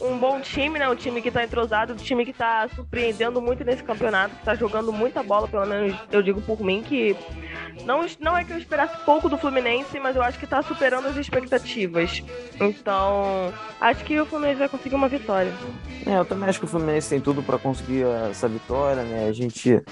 um 0.00 0.18
bom 0.18 0.40
time, 0.40 0.78
né? 0.78 0.88
Um 0.88 0.94
time 0.94 1.20
que 1.22 1.28
está 1.28 1.42
entrosado, 1.42 1.92
um 1.92 1.96
time 1.96 2.24
que 2.24 2.30
está 2.30 2.68
surpreendendo 2.68 3.40
muito 3.40 3.64
nesse 3.64 3.82
campeonato, 3.82 4.34
que 4.34 4.40
está 4.40 4.54
jogando 4.54 4.92
muita 4.92 5.22
bola, 5.22 5.48
pelo 5.48 5.66
menos 5.66 5.96
eu 6.10 6.22
digo 6.22 6.40
por 6.40 6.60
mim, 6.60 6.82
que 6.82 7.16
não, 7.84 8.04
não 8.18 8.36
é 8.36 8.44
que 8.44 8.52
eu 8.52 8.58
esperasse 8.58 9.04
pouco 9.04 9.28
do 9.28 9.38
Fluminense, 9.38 9.98
mas 9.98 10.16
eu 10.16 10.22
acho 10.22 10.38
que 10.38 10.44
está 10.44 10.62
superando 10.62 11.06
as 11.06 11.16
expectativas. 11.16 12.22
Então, 12.60 13.52
acho 13.80 14.04
que 14.04 14.20
o 14.20 14.26
Fluminense 14.26 14.58
vai 14.58 14.68
conseguir 14.68 14.94
uma 14.94 15.08
vitória. 15.08 15.52
É, 16.06 16.18
eu 16.18 16.24
também 16.24 16.48
acho 16.48 16.58
que 16.58 16.64
o 16.64 16.68
Fluminense 16.68 17.08
tem 17.08 17.20
tudo 17.20 17.42
para 17.42 17.58
conseguir 17.58 18.04
essa 18.30 18.48
vitória, 18.48 19.02
né? 19.02 19.28
A 19.28 19.32
gente, 19.32 19.82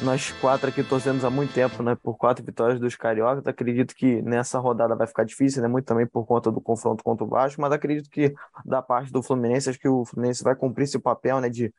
nós 0.00 0.32
quatro 0.40 0.68
aqui 0.68 0.82
torcemos 0.82 1.24
há 1.24 1.30
muito 1.30 1.52
tempo, 1.52 1.82
né? 1.82 1.96
Por 2.00 2.16
quatro 2.16 2.44
vitórias 2.44 2.80
dos 2.80 2.96
Cariocas. 2.96 3.46
Acredito 3.46 3.94
que 3.94 4.22
nessa 4.22 4.58
rodada 4.58 4.94
vai 4.94 5.06
ficar 5.06 5.24
difícil, 5.24 5.62
né? 5.62 5.68
Muito 5.68 5.84
também 5.84 6.06
por 6.06 6.24
conta 6.24 6.50
do 6.50 6.60
confronto 6.60 7.02
contra 7.02 7.24
o 7.24 7.28
Vasco, 7.28 7.60
mas 7.60 7.72
acredito 7.72 8.10
que 8.10 8.34
da 8.64 8.82
parte 8.82 9.12
do 9.12 9.22
Fluminense, 9.22 9.35
acho 9.70 9.78
que 9.78 9.88
o 9.88 10.04
Fluminense 10.04 10.42
vai 10.42 10.54
cumprir 10.54 10.86
seu 10.86 11.00
papel, 11.00 11.40
né? 11.40 11.48
De, 11.48 11.72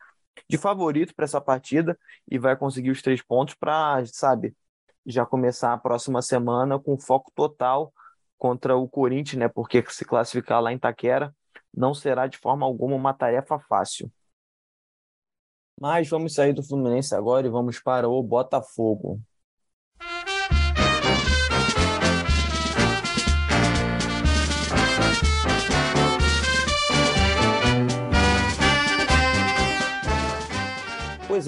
de 0.50 0.58
favorito 0.58 1.13
para 1.15 1.26
essa 1.26 1.41
partida 1.41 1.98
e 2.30 2.38
vai 2.38 2.56
conseguir 2.56 2.91
os 2.91 3.02
três 3.02 3.22
pontos 3.22 3.56
para, 3.56 4.04
sabe, 4.08 4.56
já 5.06 5.26
começar 5.26 5.74
a 5.74 5.78
próxima 5.78 6.22
semana 6.22 6.80
com 6.80 7.00
foco 7.00 7.32
total 7.36 7.93
contra 8.38 8.76
o 8.76 8.88
Corinthians, 8.88 9.39
né? 9.39 9.48
Porque 9.48 9.84
se 9.89 10.06
classificar 10.06 10.62
lá 10.62 10.72
em 10.72 10.80
Taquera 10.80 11.34
não 11.74 11.93
será 11.93 12.28
de 12.28 12.38
forma 12.38 12.65
alguma 12.65 12.96
uma 12.96 13.13
tarefa 13.13 13.60
fácil. 13.60 14.12
Mas 15.80 16.10
vamos 16.10 16.34
sair 16.34 16.54
do 16.54 16.63
Fluminense 16.63 17.13
agora 17.13 17.46
e 17.46 17.50
vamos 17.50 17.80
para 17.80 18.10
o 18.10 18.22
Botafogo. 18.24 19.22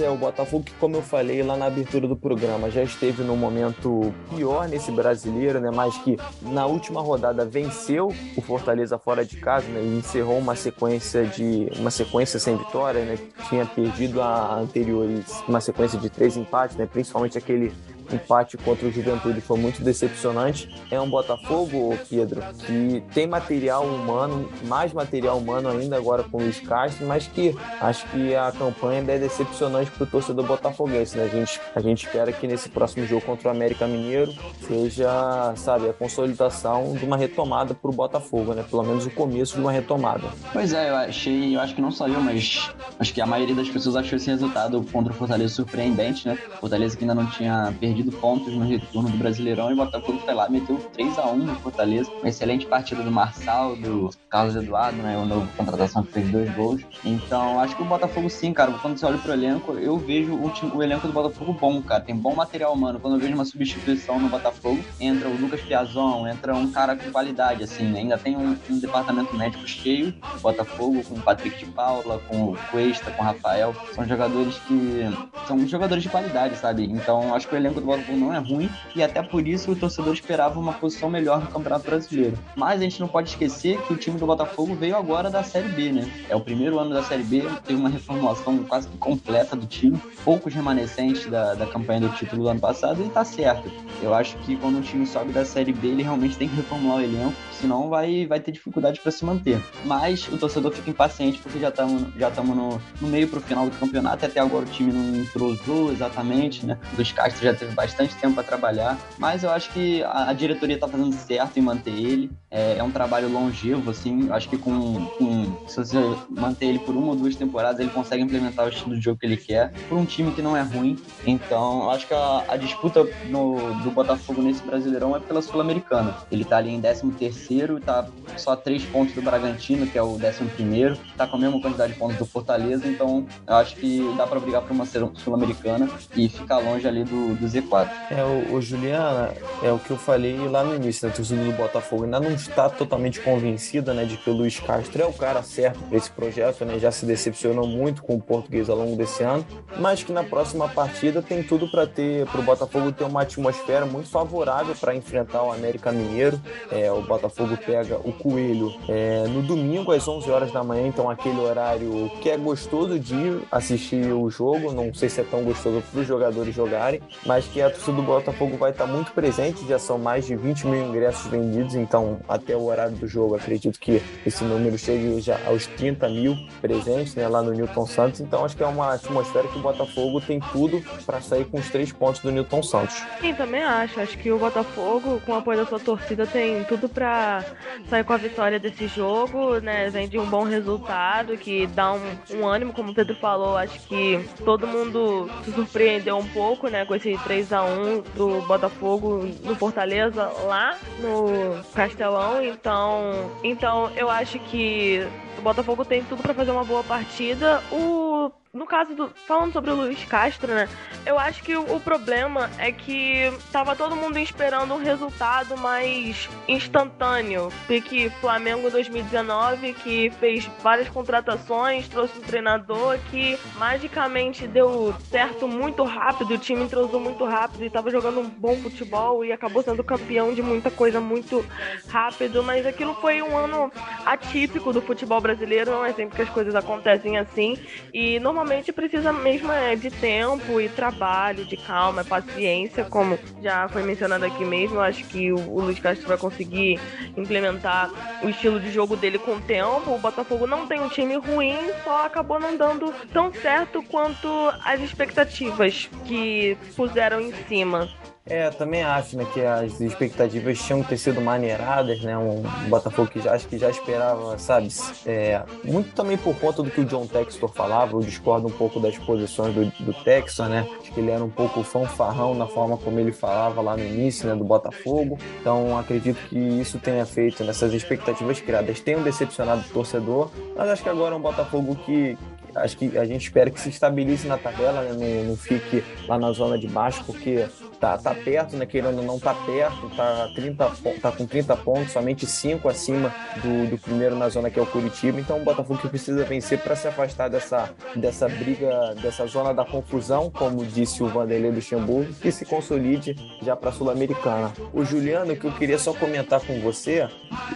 É, 0.02 0.10
o 0.10 0.16
Botafogo, 0.16 0.64
que 0.64 0.74
como 0.74 0.96
eu 0.96 1.02
falei 1.02 1.44
lá 1.44 1.58
na 1.58 1.66
abertura 1.66 2.08
do 2.08 2.16
programa, 2.16 2.70
já 2.70 2.82
esteve 2.82 3.24
no 3.24 3.36
momento 3.36 4.14
pior 4.30 4.68
nesse 4.68 4.92
brasileiro, 4.92 5.60
né? 5.60 5.70
Mas 5.74 5.98
que 5.98 6.18
na 6.42 6.66
última 6.66 7.02
rodada 7.02 7.46
venceu 7.46 8.14
o 8.38 8.42
Fortaleza 8.42 8.98
fora 8.98 9.26
de 9.26 9.38
casa, 9.38 9.68
né? 9.68 9.82
E 9.82 9.98
encerrou 9.98 10.38
uma 10.38 10.56
sequência 10.56 11.26
de 11.26 11.70
uma 11.78 11.92
sequência 11.92 12.40
sem 12.40 12.56
vitória, 12.56 13.04
né? 13.04 13.18
Tinha 13.50 13.66
perdido 13.66 14.22
a 14.22 14.56
anterior 14.56 15.08
uma 15.48 15.60
sequência 15.60 16.00
de 16.00 16.10
três 16.10 16.38
empates, 16.38 16.78
né? 16.78 16.86
Principalmente 16.86 17.38
aquele 17.38 17.74
empate 18.16 18.58
contra 18.58 18.88
o 18.88 18.92
Juventude 18.92 19.42
foi 19.42 19.58
muito 19.58 19.82
decepcionante. 19.84 20.70
É 20.92 21.00
um 21.00 21.10
Botafogo, 21.10 21.98
Pedro, 22.10 22.42
que 22.66 23.04
tem 23.14 23.28
material 23.28 23.86
humano, 23.86 24.50
mais 24.66 24.94
material 24.94 25.38
humano 25.38 25.70
ainda 25.70 25.98
agora 25.98 26.24
com 26.24 26.38
o 26.38 26.42
Luiz 26.42 26.60
Castro, 26.60 27.06
mas 27.06 27.28
que 27.28 27.56
acho 27.82 28.06
que 28.08 28.36
a 28.36 28.52
campanha 28.52 29.04
é 29.08 29.18
decepcionante 29.18 29.92
para 29.92 30.04
o 30.04 30.08
torcedor 30.08 30.46
botafoguense. 30.46 31.18
Né? 31.18 31.24
A, 31.24 31.28
gente, 31.28 31.62
a 31.76 31.80
gente 31.82 32.06
espera 32.06 32.32
que 32.32 32.48
nesse 32.48 32.70
próximo 32.70 33.06
jogo 33.06 33.26
contra 33.26 33.50
o 33.50 33.52
América 33.52 33.88
Mineiro 33.88 34.34
seja, 34.68 35.54
sabe, 35.56 35.90
a 35.90 35.94
consolidação 35.94 36.94
de 36.94 37.06
uma 37.06 37.18
retomada 37.18 37.74
para 37.74 37.90
o 37.90 37.94
Botafogo, 37.94 38.54
né? 38.54 38.64
Pelo 38.70 38.84
menos 38.84 39.06
o 39.06 39.10
começo 39.10 39.56
de 39.56 39.62
uma 39.62 39.72
retomada. 39.72 40.28
Pois 40.54 40.74
é, 40.74 40.90
eu 40.90 40.96
achei, 40.96 41.56
eu 41.56 41.60
acho 41.60 41.76
que 41.76 41.82
não 41.82 41.92
só 41.92 42.08
eu, 42.08 42.20
mas 42.22 42.72
acho 43.00 43.14
que 43.14 43.22
a 43.22 43.26
maioria 43.26 43.56
das 43.56 43.70
pessoas 43.70 43.96
achou 43.96 44.18
esse 44.18 44.30
resultado 44.30 44.84
contra 44.92 45.12
o 45.12 45.16
Fortaleza 45.16 45.54
surpreendente, 45.54 46.28
né? 46.28 46.38
Fortaleza 46.60 46.96
que 46.96 47.04
ainda 47.04 47.16
não 47.16 47.26
tinha 47.28 47.74
perdido 47.80 47.99
perdido 48.00 48.12
pontos 48.14 48.54
no 48.54 48.66
retorno 48.66 49.10
do 49.10 49.18
Brasileirão 49.18 49.70
e 49.70 49.74
o 49.74 49.76
Botafogo 49.76 50.20
foi 50.20 50.34
lá 50.34 50.50
meteu 50.50 50.78
3 50.94 51.18
a 51.20 51.28
1 51.28 51.38
no 51.38 51.56
Fortaleza. 51.56 52.10
Uma 52.12 52.30
excelente 52.30 52.66
partida 52.66 53.04
do 53.04 53.12
Marçal, 53.12 53.76
do 53.76 54.10
Carlos 54.30 54.56
Eduardo, 54.56 54.98
né? 55.02 55.18
O 55.18 55.26
novo 55.26 55.48
contratação 55.58 56.04
que 56.04 56.14
fez 56.14 56.30
dois 56.30 56.54
gols. 56.56 56.82
Então, 57.04 57.60
acho 57.60 57.76
que 57.76 57.82
o 57.82 57.86
Botafogo 57.86 58.30
sim, 58.30 58.54
cara. 58.54 58.72
Quando 58.74 58.98
você 58.98 59.06
olha 59.06 59.18
pro 59.18 59.34
elenco, 59.34 59.74
eu 59.74 59.98
vejo 59.98 60.34
o, 60.34 60.50
time, 60.50 60.72
o 60.74 60.82
elenco 60.82 61.08
do 61.08 61.14
Botafogo 61.14 61.54
bom, 61.54 61.82
cara. 61.82 62.02
Tem 62.02 62.16
bom 62.16 62.36
material 62.36 62.74
humano. 62.74 63.00
Quando 63.00 63.16
eu 63.16 63.20
vejo 63.20 63.34
uma 63.34 63.46
substituição 63.46 64.20
no 64.20 64.30
Botafogo, 64.30 64.80
entra 65.00 65.28
o 65.28 65.38
Lucas 65.38 65.62
Piazon, 65.62 66.28
entra 66.28 66.56
um 66.56 66.72
cara 66.72 66.96
com 66.96 67.12
qualidade, 67.12 67.64
assim, 67.64 67.84
né? 67.84 68.00
Ainda 68.00 68.18
tem 68.18 68.38
um, 68.38 68.56
um 68.70 68.80
departamento 68.80 69.36
médico 69.36 69.68
cheio, 69.68 70.14
Botafogo, 70.42 71.04
com 71.04 71.16
o 71.16 71.22
Patrick 71.22 71.58
de 71.58 71.66
Paula, 71.72 72.20
com 72.28 72.52
o 72.52 72.58
Cuesta, 72.72 73.12
com 73.12 73.22
o 73.22 73.26
Rafael. 73.26 73.76
São 73.94 74.06
jogadores 74.06 74.58
que. 74.60 75.02
São 75.48 75.68
jogadores 75.68 76.04
de 76.04 76.10
qualidade, 76.10 76.56
sabe? 76.58 76.86
Então, 76.86 77.34
acho 77.34 77.48
que 77.48 77.56
o 77.56 77.58
elenco 77.58 77.82
do 77.82 77.89
Não 77.98 78.34
é 78.34 78.38
ruim 78.38 78.70
e 78.96 79.04
até 79.04 79.22
por 79.22 79.48
isso 79.48 79.72
o 79.72 79.76
torcedor 79.76 80.14
esperava 80.14 80.60
uma 80.60 80.74
posição 80.74 81.10
melhor 81.10 81.42
no 81.42 81.48
Campeonato 81.48 81.86
Brasileiro. 81.86 82.38
Mas 82.56 82.80
a 82.80 82.84
gente 82.84 83.00
não 83.00 83.08
pode 83.08 83.30
esquecer 83.30 83.82
que 83.84 83.94
o 83.94 83.98
time 83.98 84.18
do 84.18 84.26
Botafogo 84.26 84.76
veio 84.76 84.96
agora 84.96 85.30
da 85.30 85.44
Série 85.44 85.70
B, 85.70 85.92
né? 85.92 86.12
É 86.30 86.36
o 86.36 86.42
primeiro 86.42 86.80
ano 86.80 86.94
da 86.94 87.04
Série 87.04 87.24
B, 87.24 87.44
teve 87.66 87.80
uma 87.80 87.90
reformulação 87.90 88.58
quase 88.64 88.88
que 88.88 88.98
completa 88.98 89.56
do 89.56 89.66
time, 89.66 90.00
poucos 90.24 90.54
remanescentes 90.54 91.26
da, 91.28 91.54
da 91.54 91.66
campanha 91.66 92.02
do 92.02 92.10
título 92.10 92.44
do 92.44 92.50
ano 92.50 92.60
passado 92.60 93.04
e 93.04 93.10
tá 93.10 93.24
certo. 93.24 93.72
Eu 94.02 94.14
acho 94.14 94.38
que 94.40 94.56
quando 94.56 94.80
o 94.80 94.82
time 94.82 95.06
sobe 95.06 95.32
da 95.32 95.46
Série 95.46 95.74
B, 95.74 95.88
ele 95.88 96.04
realmente 96.04 96.38
tem 96.38 96.48
que 96.48 96.56
reformular 96.56 96.98
o 96.98 97.02
elenco, 97.02 97.34
senão 97.52 97.90
vai, 97.90 98.26
vai 98.26 98.40
ter 98.40 98.52
dificuldade 98.52 99.00
para 99.00 99.12
se 99.12 99.26
manter. 99.26 99.62
Mas 99.86 100.28
o 100.28 100.38
torcedor 100.38 100.72
fica 100.72 100.90
impaciente 100.90 101.40
porque 101.40 101.60
já 101.60 101.70
estamos 101.70 102.04
já 102.18 102.30
no, 102.44 102.82
no 103.02 103.08
meio 103.08 103.28
pro 103.28 103.42
final 103.42 103.66
do 103.66 103.76
campeonato, 103.78 104.26
até 104.26 104.40
agora 104.40 104.66
o 104.66 104.70
time 104.70 104.92
não 104.92 105.22
entrosou 105.22 105.92
exatamente, 105.92 106.66
né? 106.66 106.78
Dos 106.96 107.12
Castro 107.12 107.44
já 107.44 107.54
teve 107.54 107.74
bastante 107.80 108.14
tempo 108.18 108.36
para 108.36 108.44
trabalhar, 108.44 109.00
mas 109.18 109.44
eu 109.44 109.50
acho 109.50 109.72
que 109.72 110.04
a, 110.04 110.30
a 110.30 110.34
diretoria 110.34 110.76
está 110.76 110.88
fazendo 110.88 111.14
certo 111.14 111.58
em 111.58 111.62
manter 111.62 111.92
ele. 111.92 112.30
É, 112.52 112.78
é 112.78 112.84
um 112.84 112.92
trabalho 112.92 113.30
longevo, 113.30 113.92
assim, 113.92 114.30
acho 114.32 114.50
que 114.50 114.58
com, 114.58 115.06
com, 115.18 115.68
se 115.68 115.78
você 115.78 115.98
manter 116.30 116.66
ele 116.66 116.80
por 116.80 116.96
uma 116.96 117.10
ou 117.10 117.16
duas 117.16 117.36
temporadas, 117.36 117.80
ele 117.80 117.90
consegue 117.90 118.24
implementar 118.24 118.66
o 118.66 118.70
estilo 118.70 118.96
de 118.96 119.02
jogo 119.02 119.20
que 119.20 119.26
ele 119.26 119.38
quer, 119.38 119.72
por 119.88 119.98
um 119.98 120.06
time 120.06 120.32
que 120.32 120.42
não 120.42 120.58
é 120.58 120.62
ruim. 120.62 120.98
Então, 121.26 121.90
acho 121.92 122.08
que 122.08 122.14
a, 122.14 122.46
a 122.48 122.58
disputa 122.58 123.08
no, 123.28 123.56
do 123.84 123.92
Botafogo 123.92 124.42
nesse 124.42 124.64
Brasileirão 124.64 125.16
é 125.16 125.20
pela 125.20 125.42
Sul-Americana. 125.42 126.18
Ele 126.32 126.44
tá 126.44 126.58
ali 126.58 126.72
em 126.72 126.82
13 126.82 127.12
terceiro, 127.12 127.80
tá 127.80 128.08
só 128.38 128.56
três 128.56 128.84
pontos 128.86 129.14
do 129.14 129.22
Bragantino, 129.22 129.86
que 129.86 129.98
é 129.98 130.02
o 130.02 130.16
11 130.16 130.46
primeiro, 130.56 130.98
tá 131.18 131.28
com 131.28 131.36
a 131.36 131.40
mesma 131.40 131.62
quantidade 131.62 131.94
de 131.94 132.00
pontos 132.00 132.18
do 132.18 132.26
Fortaleza, 132.26 132.88
então 132.88 133.26
acho 133.46 133.76
que 133.76 134.14
dá 134.18 134.26
para 134.26 134.40
brigar 134.40 134.62
por 134.62 134.72
uma 134.72 134.86
Sul-Americana 134.86 135.90
e 136.16 136.28
ficar 136.28 136.58
longe 136.60 136.88
ali 136.88 137.04
do, 137.04 137.36
do 137.36 137.46
Z4. 137.46 137.90
É, 138.12 138.24
o, 138.24 138.56
o 138.56 138.62
Juliana, 138.62 139.34
é 139.62 139.72
o 139.72 139.80
que 139.80 139.92
eu 139.92 139.98
falei 139.98 140.38
lá 140.48 140.64
no 140.64 140.76
início, 140.76 141.06
né? 141.06 141.14
A 141.14 141.16
torcida 141.16 141.44
do 141.44 141.52
Botafogo 141.54 142.06
ainda 142.06 142.20
não 142.20 142.32
está 142.42 142.70
totalmente 142.70 143.20
convencida, 143.20 143.94
né, 143.94 144.06
de 144.06 144.18
que 144.18 144.30
o 144.30 144.34
Luiz 144.34 144.60
Castro 144.60 145.02
é 145.02 145.06
o 145.06 145.14
cara 145.14 145.42
certo 145.44 145.80
para 145.84 145.98
esse 145.98 146.10
projeto, 146.12 146.66
né? 146.66 146.80
Já 146.80 146.92
se 146.92 147.06
decepcionou 147.06 147.68
muito 147.68 148.04
com 148.04 148.16
o 148.16 148.22
português 148.22 148.70
ao 148.70 148.78
longo 148.78 148.96
desse 148.96 149.24
ano, 149.24 149.46
mas 149.78 150.04
que 150.04 150.12
na 150.12 150.24
próxima 150.24 150.68
partida 150.68 151.22
tem 151.22 151.44
tudo 151.44 151.70
para 151.70 151.86
ter, 151.86 152.26
para 152.28 152.40
o 152.40 152.44
Botafogo 152.44 152.92
ter 152.92 153.04
uma 153.04 153.22
atmosfera 153.22 153.86
muito 153.86 154.10
favorável 154.10 154.76
para 154.76 154.96
enfrentar 154.96 155.44
o 155.44 155.52
América 155.52 155.92
Mineiro. 155.92 156.40
É, 156.72 156.92
o 156.92 157.02
Botafogo 157.02 157.58
pega 157.58 157.98
o 157.98 158.14
Coelho 158.14 158.74
é, 158.88 159.26
no 159.28 159.42
domingo 159.42 159.92
às 159.92 160.08
11 160.08 160.30
horas 160.30 160.52
da 160.52 160.64
manhã, 160.64 160.88
então 160.88 161.10
aquele 161.10 161.40
horário 161.40 162.10
que 162.22 162.30
é 162.30 162.38
gostoso 162.38 163.00
de 163.00 163.40
assistir 163.52 164.14
o 164.14 164.30
jogo. 164.30 164.72
Não 164.72 164.94
sei 164.94 165.10
se 165.10 165.22
é 165.22 165.24
tão 165.24 165.44
gostoso 165.44 165.82
para 165.92 166.02
os 166.02 166.08
jogadores 166.08 166.54
jogarem, 166.54 167.02
mas 167.26 167.46
que 167.46 167.62
a 167.62 167.70
torcida 167.70 167.98
do 167.98 168.04
Botafogo 168.04 168.58
vai 168.58 168.72
estar 168.72 168.86
muito 168.86 169.12
presente. 169.12 169.68
Já 169.68 169.80
são 169.80 169.98
mais 169.98 170.26
de 170.26 170.36
20 170.36 170.68
mil 170.68 170.88
ingressos 170.88 171.28
vendidos, 171.28 171.76
então 171.76 172.20
até 172.30 172.56
o 172.56 172.66
horário 172.66 172.96
do 172.96 173.08
jogo 173.08 173.36
acredito 173.36 173.80
que 173.80 174.02
esse 174.26 174.44
número 174.44 174.78
chegue 174.78 175.20
já 175.20 175.40
aos 175.48 175.66
30 175.66 176.08
mil 176.10 176.38
presentes 176.62 177.16
né, 177.16 177.28
lá 177.28 177.42
no 177.42 177.52
Newton 177.52 177.86
Santos. 177.86 178.22
Então 178.22 178.46
acho 178.46 178.56
que 178.56 178.64
é 178.64 178.68
uma 178.68 178.94
atmosfera 178.94 179.48
que 179.48 179.58
o 179.58 179.62
Botafogo 179.62 180.22
tem 180.22 180.40
tudo 180.40 180.82
para 181.06 181.20
sair 181.20 181.46
com 181.46 181.58
os 181.58 181.70
três 181.70 181.92
pontos 181.92 182.22
do 182.22 182.32
Newton 182.32 182.62
Santos. 182.62 183.02
Sim, 183.20 183.34
também 183.34 183.64
acho. 183.64 184.00
Acho 184.00 184.18
que 184.18 184.32
o 184.32 184.38
Botafogo, 184.38 185.22
com 185.26 185.32
o 185.32 185.36
apoio 185.36 185.58
da 185.58 185.66
sua 185.66 185.80
torcida, 185.80 186.28
tem 186.28 186.64
tudo 186.66 186.88
para 186.88 187.44
sair 187.90 188.04
com 188.04 188.14
a 188.14 188.18
vitória 188.18 188.60
desse 188.60 188.88
jogo, 188.88 189.60
né? 189.60 189.90
Vem 189.90 190.08
de 190.08 190.20
um 190.20 190.26
bom 190.26 190.44
resultado 190.44 191.36
que 191.38 191.66
dá 191.68 191.94
um, 191.94 192.02
um 192.36 192.48
ânimo, 192.48 192.74
como 192.74 192.92
o 192.92 192.96
Pedro 192.96 193.16
falou. 193.16 193.58
Acho 193.58 193.80
que 193.88 194.24
todo 194.46 194.68
mundo 194.68 195.30
se 195.44 195.52
surpreendeu 195.52 196.18
um 196.18 196.28
pouco, 196.28 196.68
né, 196.68 196.86
com 196.86 196.96
esse 196.96 197.18
3 197.24 197.54
a 197.54 197.64
1 197.64 198.02
do 198.16 198.42
Botafogo 198.48 199.28
no 199.44 199.56
Fortaleza 199.56 200.32
lá 200.46 200.78
no 201.00 201.64
Castelão. 201.74 202.19
Então, 202.44 203.32
então 203.44 203.92
eu 203.96 204.10
acho 204.10 204.40
que 204.40 205.02
o 205.38 205.42
Botafogo 205.42 205.86
tem 205.86 206.04
tudo 206.04 206.22
para 206.22 206.34
fazer 206.34 206.52
uma 206.52 206.64
boa 206.64 206.84
partida. 206.84 207.62
O 207.72 208.32
no 208.52 208.66
caso 208.66 208.96
do. 208.96 209.10
Falando 209.28 209.54
sobre 209.54 209.70
o 209.70 209.76
Luiz 209.76 210.04
Castro, 210.06 210.54
né? 210.54 210.68
Eu 211.06 211.20
acho 211.20 211.44
que 211.44 211.56
o, 211.56 211.80
problema 211.80 212.50
é 212.58 212.72
que 212.72 213.32
tava 213.52 213.76
todo 213.76 213.96
mundo 213.96 214.18
esperando 214.18 214.74
um 214.74 214.78
resultado 214.78 215.56
mais 215.58 216.28
instantâneo. 216.48 217.52
Porque 217.68 218.10
Flamengo 218.22 218.70
2019, 218.70 219.74
que 219.74 220.10
fez 220.20 220.50
várias 220.62 220.90
contratações, 220.90 221.88
trouxe 221.88 222.18
um 222.18 222.22
treinador 222.22 222.98
que 223.12 223.38
magicamente 223.58 224.48
deu 224.48 224.94
certo 225.10 225.48
muito 225.48 225.84
rápido, 225.84 226.34
o 226.34 226.38
time 226.38 226.64
entrosou 226.64 227.00
muito 227.00 227.24
rápido 227.26 227.64
e 227.64 227.70
tava 227.70 227.92
jogando 227.92 228.20
um 228.20 228.30
bom 228.30 228.56
futebol 228.58 229.24
e 229.24 229.32
acabou 229.32 229.62
sendo 229.62 229.84
campeão 229.84 230.34
de 230.34 230.42
muita 230.42 230.72
coisa 230.72 231.00
muito 231.00 231.46
rápido. 231.88 232.44
Mas 232.44 232.66
aquilo 232.66 232.96
foi 232.96 233.22
um 233.22 233.38
ano 233.38 233.72
atípico 234.06 234.74
do 234.74 234.82
futebol 234.82 235.22
brasileiro, 235.22 235.72
não 235.72 235.86
é 235.86 235.94
sempre 235.94 236.16
que 236.16 236.22
as 236.24 236.30
coisas 236.30 236.56
acontecem 236.56 237.18
assim. 237.18 237.58
E 237.94 238.20
normalmente 238.20 238.39
normalmente 238.40 238.72
precisa 238.72 239.12
mesmo 239.12 239.52
é, 239.52 239.76
de 239.76 239.92
tempo 239.92 240.62
e 240.62 240.70
trabalho, 240.70 241.44
de 241.44 241.58
calma, 241.58 242.06
paciência, 242.06 242.86
como 242.86 243.20
já 243.42 243.68
foi 243.68 243.84
mencionado 243.84 244.24
aqui 244.24 244.46
mesmo. 244.46 244.80
Acho 244.80 245.04
que 245.06 245.30
o, 245.30 245.38
o 245.38 245.62
Luiz 245.62 245.78
Castro 245.78 246.08
vai 246.08 246.18
conseguir 246.18 246.80
implementar 247.18 247.92
o 248.24 248.30
estilo 248.30 248.58
de 248.58 248.72
jogo 248.72 248.96
dele 248.96 249.20
com 249.20 249.36
o 249.36 249.42
tempo. 249.42 249.94
O 249.94 250.00
Botafogo 250.00 250.48
não 250.48 250.66
tem 250.68 250.80
um 250.80 250.88
time 250.88 251.16
ruim, 251.18 251.58
só 251.84 252.06
acabou 252.06 252.40
não 252.40 252.56
dando 252.56 252.94
tão 253.12 253.34
certo 253.34 253.84
quanto 253.84 254.28
as 254.64 254.80
expectativas 254.80 255.90
que 256.06 256.58
puseram 256.78 257.20
em 257.20 257.34
cima. 257.50 257.90
É, 258.30 258.52
também 258.52 258.84
acho 258.84 259.18
né, 259.18 259.26
que 259.34 259.42
as 259.42 259.82
expectativas 259.82 260.60
tinham 260.60 260.84
que 260.84 260.90
ter 260.90 260.98
sido 260.98 261.20
maneiradas, 261.20 262.00
né? 262.02 262.16
Um 262.16 262.44
Botafogo 262.70 263.10
que 263.10 263.20
já, 263.20 263.34
acho 263.34 263.48
que 263.48 263.58
já 263.58 263.72
esperava, 263.72 264.38
sabe? 264.38 264.68
É, 265.04 265.42
muito 265.64 265.96
também 265.96 266.16
por 266.16 266.36
conta 266.36 266.62
do 266.62 266.70
que 266.70 266.80
o 266.80 266.86
John 266.86 267.08
Textor 267.08 267.52
falava, 267.52 267.94
eu 267.94 268.02
discordo 268.02 268.48
um 268.48 268.52
pouco 268.52 268.80
das 268.80 268.96
posições 269.00 269.56
do, 269.56 269.66
do 269.84 269.94
Textor, 270.04 270.48
né? 270.48 270.68
Acho 270.80 270.92
que 270.92 271.00
ele 271.00 271.10
era 271.10 271.24
um 271.24 271.30
pouco 271.30 271.64
fanfarrão 271.64 272.36
na 272.36 272.46
forma 272.46 272.78
como 272.78 273.00
ele 273.00 273.12
falava 273.12 273.62
lá 273.62 273.76
no 273.76 273.84
início, 273.84 274.30
né? 274.30 274.36
Do 274.36 274.44
Botafogo. 274.44 275.18
Então 275.42 275.76
acredito 275.76 276.20
que 276.30 276.38
isso 276.38 276.78
tenha 276.78 277.08
feito 277.08 277.44
nessas 277.44 277.74
expectativas 277.74 278.40
criadas. 278.40 278.80
Tenham 278.80 279.02
decepcionado 279.02 279.62
o 279.62 279.74
torcedor, 279.74 280.30
mas 280.56 280.70
acho 280.70 280.84
que 280.84 280.90
agora 280.90 281.16
é 281.16 281.18
um 281.18 281.22
Botafogo 281.22 281.76
que, 281.84 282.16
acho 282.56 282.78
que 282.78 282.96
a 282.96 283.06
gente 283.06 283.24
espera 283.24 283.50
que 283.50 283.60
se 283.60 283.70
estabilize 283.70 284.28
na 284.28 284.38
tabela, 284.38 284.84
né? 284.84 285.24
não, 285.24 285.30
não 285.32 285.36
fique 285.36 285.84
lá 286.08 286.20
na 286.20 286.32
zona 286.32 286.60
de 286.60 286.68
baixo, 286.68 287.04
porque 287.06 287.48
tá, 287.80 287.98
tá 287.98 288.14
perto, 288.14 288.58
né? 288.58 288.66
Querendo 288.66 289.00
ou 289.00 289.04
não, 289.04 289.20
tá 289.20 289.34
perto, 289.34 289.90
tá, 289.96 290.30
30, 290.36 290.72
tá 291.02 291.12
com 291.12 291.26
30 291.26 291.56
pontos, 291.58 291.92
somente 291.94 292.26
5 292.26 292.68
acima 292.68 293.14
do, 293.42 293.70
do 293.70 293.78
primeiro 293.78 294.16
na 294.16 294.30
zona 294.30 294.50
que 294.50 294.60
é 294.60 294.62
o 294.62 294.66
Curitiba. 294.66 295.20
Então 295.20 295.38
o 295.38 295.44
Botafogo 295.44 295.80
precisa 295.88 296.24
vencer 296.26 296.60
para 296.60 296.76
se 296.76 296.88
afastar 296.88 297.30
dessa, 297.30 297.70
dessa 297.96 298.28
briga, 298.28 298.94
dessa 299.02 299.26
zona 299.26 299.54
da 299.54 299.66
confusão, 299.66 300.30
como 300.30 300.66
disse 300.66 301.02
o 301.02 301.08
Vanderlei 301.08 301.52
Luxemburgo, 301.52 302.14
que 302.14 302.32
se 302.32 302.46
consolide 302.46 303.16
já 303.42 303.56
para 303.56 303.70
a 303.70 303.74
Sul-Americana. 303.74 304.52
O 304.74 304.84
Juliano, 304.84 305.36
que 305.36 305.46
eu 305.46 305.52
queria 305.54 305.80
só 305.80 305.94
comentar 305.94 306.42
com 306.42 306.60
você, 306.60 307.08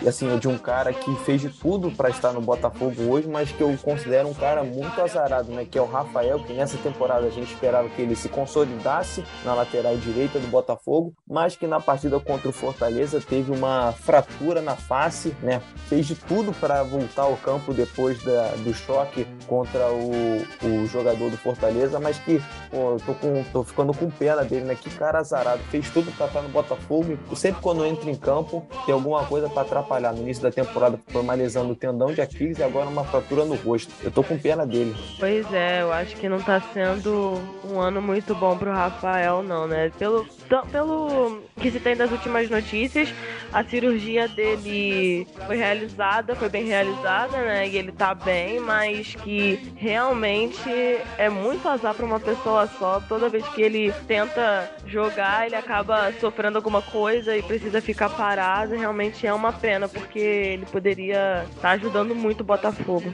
assim, 0.07 0.37
de 0.37 0.47
um 0.47 0.57
cara 0.57 0.93
que 0.93 1.13
fez 1.17 1.41
de 1.41 1.49
tudo 1.49 1.91
para 1.91 2.09
estar 2.09 2.31
no 2.31 2.41
Botafogo 2.41 3.09
hoje, 3.09 3.27
mas 3.27 3.51
que 3.51 3.61
eu 3.61 3.75
considero 3.81 4.29
um 4.29 4.33
cara 4.33 4.63
muito 4.63 4.99
azarado, 5.01 5.51
né? 5.51 5.65
Que 5.69 5.77
é 5.77 5.81
o 5.81 5.85
Rafael, 5.85 6.39
que 6.39 6.53
nessa 6.53 6.77
temporada 6.77 7.27
a 7.27 7.29
gente 7.29 7.53
esperava 7.53 7.89
que 7.89 8.01
ele 8.01 8.15
se 8.15 8.29
consolidasse 8.29 9.23
na 9.43 9.53
lateral 9.53 9.97
direita 9.97 10.12
direita 10.13 10.39
do 10.39 10.47
Botafogo, 10.47 11.13
mas 11.27 11.55
que 11.55 11.65
na 11.65 11.79
partida 11.79 12.19
contra 12.19 12.49
o 12.49 12.53
Fortaleza 12.53 13.19
teve 13.19 13.51
uma 13.51 13.91
fratura 13.91 14.61
na 14.61 14.75
face, 14.75 15.35
né? 15.41 15.61
Fez 15.87 16.05
de 16.05 16.15
tudo 16.15 16.53
para 16.53 16.83
voltar 16.83 17.23
ao 17.23 17.35
campo 17.37 17.73
depois 17.73 18.23
da, 18.23 18.49
do 18.63 18.73
choque 18.73 19.25
contra 19.47 19.91
o, 19.91 20.11
o 20.63 20.85
jogador 20.87 21.29
do 21.29 21.37
Fortaleza, 21.37 21.99
mas 21.99 22.17
que 22.19 22.41
pô, 22.69 22.97
tô, 23.05 23.13
com, 23.15 23.43
tô 23.51 23.63
ficando 23.63 23.93
com 23.93 24.09
pena 24.09 24.43
dele, 24.43 24.65
né? 24.65 24.75
Que 24.75 24.89
cara 24.91 25.19
azarado, 25.19 25.61
fez 25.69 25.89
tudo 25.89 26.11
para 26.15 26.27
estar 26.27 26.41
no 26.41 26.49
Botafogo 26.49 27.17
e 27.31 27.35
sempre 27.35 27.61
quando 27.61 27.85
entra 27.85 28.09
em 28.09 28.15
campo 28.15 28.65
tem 28.85 28.93
alguma 28.93 29.25
coisa 29.25 29.49
para 29.49 29.63
atrapalhar. 29.63 30.13
No 30.13 30.21
início 30.21 30.43
da 30.43 30.51
temporada 30.51 30.99
foi 31.07 31.21
uma 31.21 31.33
lesão 31.33 31.67
do 31.67 31.75
tendão 31.75 32.13
de 32.13 32.21
Aquiles 32.21 32.59
e 32.59 32.63
agora 32.63 32.87
uma 32.87 33.03
fratura 33.03 33.45
no 33.45 33.55
rosto. 33.55 33.91
Eu 34.03 34.11
tô 34.11 34.23
com 34.23 34.37
pena 34.37 34.65
dele. 34.65 34.95
Pois 35.19 35.51
é, 35.53 35.81
eu 35.81 35.91
acho 35.91 36.15
que 36.15 36.29
não 36.29 36.39
tá 36.41 36.61
sendo 36.73 37.39
um 37.65 37.79
ano 37.79 38.01
muito 38.01 38.35
bom 38.35 38.57
pro 38.57 38.71
Rafael, 38.71 39.41
não, 39.41 39.67
né? 39.67 39.89
Pelo, 40.03 40.25
pelo 40.69 41.39
que 41.55 41.71
se 41.71 41.79
tem 41.79 41.95
das 41.95 42.11
últimas 42.11 42.49
notícias, 42.49 43.13
a 43.53 43.63
cirurgia 43.63 44.27
dele 44.27 45.25
foi 45.45 45.55
realizada, 45.55 46.35
foi 46.35 46.49
bem 46.49 46.65
realizada, 46.65 47.37
né? 47.37 47.69
E 47.69 47.77
ele 47.77 47.93
tá 47.93 48.13
bem, 48.13 48.59
mas 48.59 49.15
que 49.15 49.71
realmente 49.77 50.69
é 51.17 51.29
muito 51.29 51.69
azar 51.69 51.93
para 51.93 52.05
uma 52.05 52.19
pessoa 52.19 52.67
só. 52.67 52.99
Toda 53.07 53.29
vez 53.29 53.47
que 53.49 53.61
ele 53.61 53.93
tenta 54.05 54.69
jogar, 54.85 55.45
ele 55.45 55.55
acaba 55.55 56.11
sofrendo 56.19 56.57
alguma 56.57 56.81
coisa 56.81 57.37
e 57.37 57.41
precisa 57.41 57.79
ficar 57.79 58.09
parado. 58.09 58.75
Realmente 58.75 59.25
é 59.25 59.33
uma 59.33 59.53
pena, 59.53 59.87
porque 59.87 60.19
ele 60.19 60.65
poderia 60.65 61.45
estar 61.49 61.61
tá 61.61 61.69
ajudando 61.71 62.13
muito 62.13 62.41
o 62.41 62.43
Botafogo. 62.43 63.09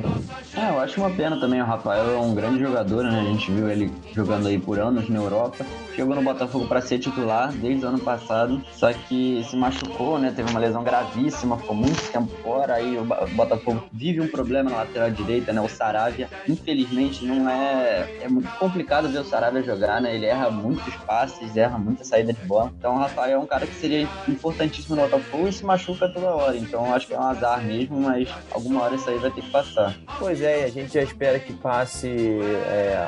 É, 0.56 0.70
eu 0.72 0.80
acho 0.80 1.00
uma 1.00 1.12
pena 1.12 1.40
também. 1.40 1.62
O 1.62 1.66
Rafael 1.66 2.16
é 2.16 2.18
um 2.18 2.34
grande 2.34 2.60
jogador, 2.60 3.04
né? 3.04 3.20
A 3.20 3.24
gente 3.26 3.52
viu 3.52 3.70
ele 3.70 3.92
jogando 4.12 4.48
aí 4.48 4.58
por 4.58 4.80
anos 4.80 5.08
na 5.08 5.20
Europa. 5.20 5.64
Chegou 5.96 6.16
no 6.16 6.24
Botafogo 6.24 6.66
para 6.80 6.88
ser 6.88 7.00
titular 7.00 7.52
desde 7.52 7.86
o 7.86 7.90
ano 7.90 8.00
passado, 8.00 8.64
só 8.74 8.92
que 8.94 9.46
se 9.50 9.56
machucou, 9.56 10.18
né? 10.18 10.32
Teve 10.34 10.50
uma 10.50 10.60
lesão 10.60 10.84
gravíssima, 10.84 11.58
ficou 11.58 11.76
muito 11.76 12.02
tempo 12.12 12.32
fora. 12.42 12.76
Aí 12.76 12.98
o 12.98 13.04
Botafogo 13.36 13.84
vive 13.92 14.22
um 14.22 14.28
problema 14.28 14.70
na 14.70 14.78
lateral 14.78 15.12
direita, 15.12 15.52
né? 15.52 15.60
O 15.60 15.68
Saravia, 15.68 16.30
infelizmente, 16.48 17.26
não 17.26 17.50
é. 17.50 18.20
É 18.22 18.30
muito 18.30 18.50
complicado 18.58 19.10
ver 19.10 19.20
o 19.20 19.26
Saravia 19.26 19.62
jogar, 19.62 20.02
né? 20.02 20.16
Ele 20.16 20.26
erra 20.26 20.50
muitos 20.50 20.96
passes, 21.06 21.56
erra 21.58 21.78
muita 21.78 22.04
saída 22.04 22.32
de 22.32 22.42
bola. 22.46 22.72
Então 22.78 22.96
o 22.96 23.00
Rafael 23.00 23.40
é 23.40 23.40
um 23.40 23.46
cara 23.46 23.68
que 23.68 23.76
seria 23.76 24.08
importantíssimo 24.28 24.96
no 24.96 25.02
Botafogo 25.02 25.48
e 25.48 25.54
se 25.54 25.66
machuca 25.66 26.08
toda 26.08 26.28
hora. 26.28 26.56
Então 26.56 26.94
acho 26.94 27.08
que 27.08 27.14
é 27.14 27.20
um 27.20 27.24
azar 27.24 27.62
mesmo, 27.62 28.00
mas 28.00 28.30
alguma 28.52 28.84
hora 28.84 28.96
isso 28.96 29.10
aí 29.10 29.18
vai 29.18 29.32
ter 29.32 29.42
que 29.42 29.52
passar. 29.52 29.96
Pois 30.18 30.42
é, 30.42 30.64
a 30.64 30.70
gente 30.70 30.94
já 30.94 31.02
espera 31.02 31.40
que 31.40 31.52
passe. 31.54 32.08
É, 32.08 33.08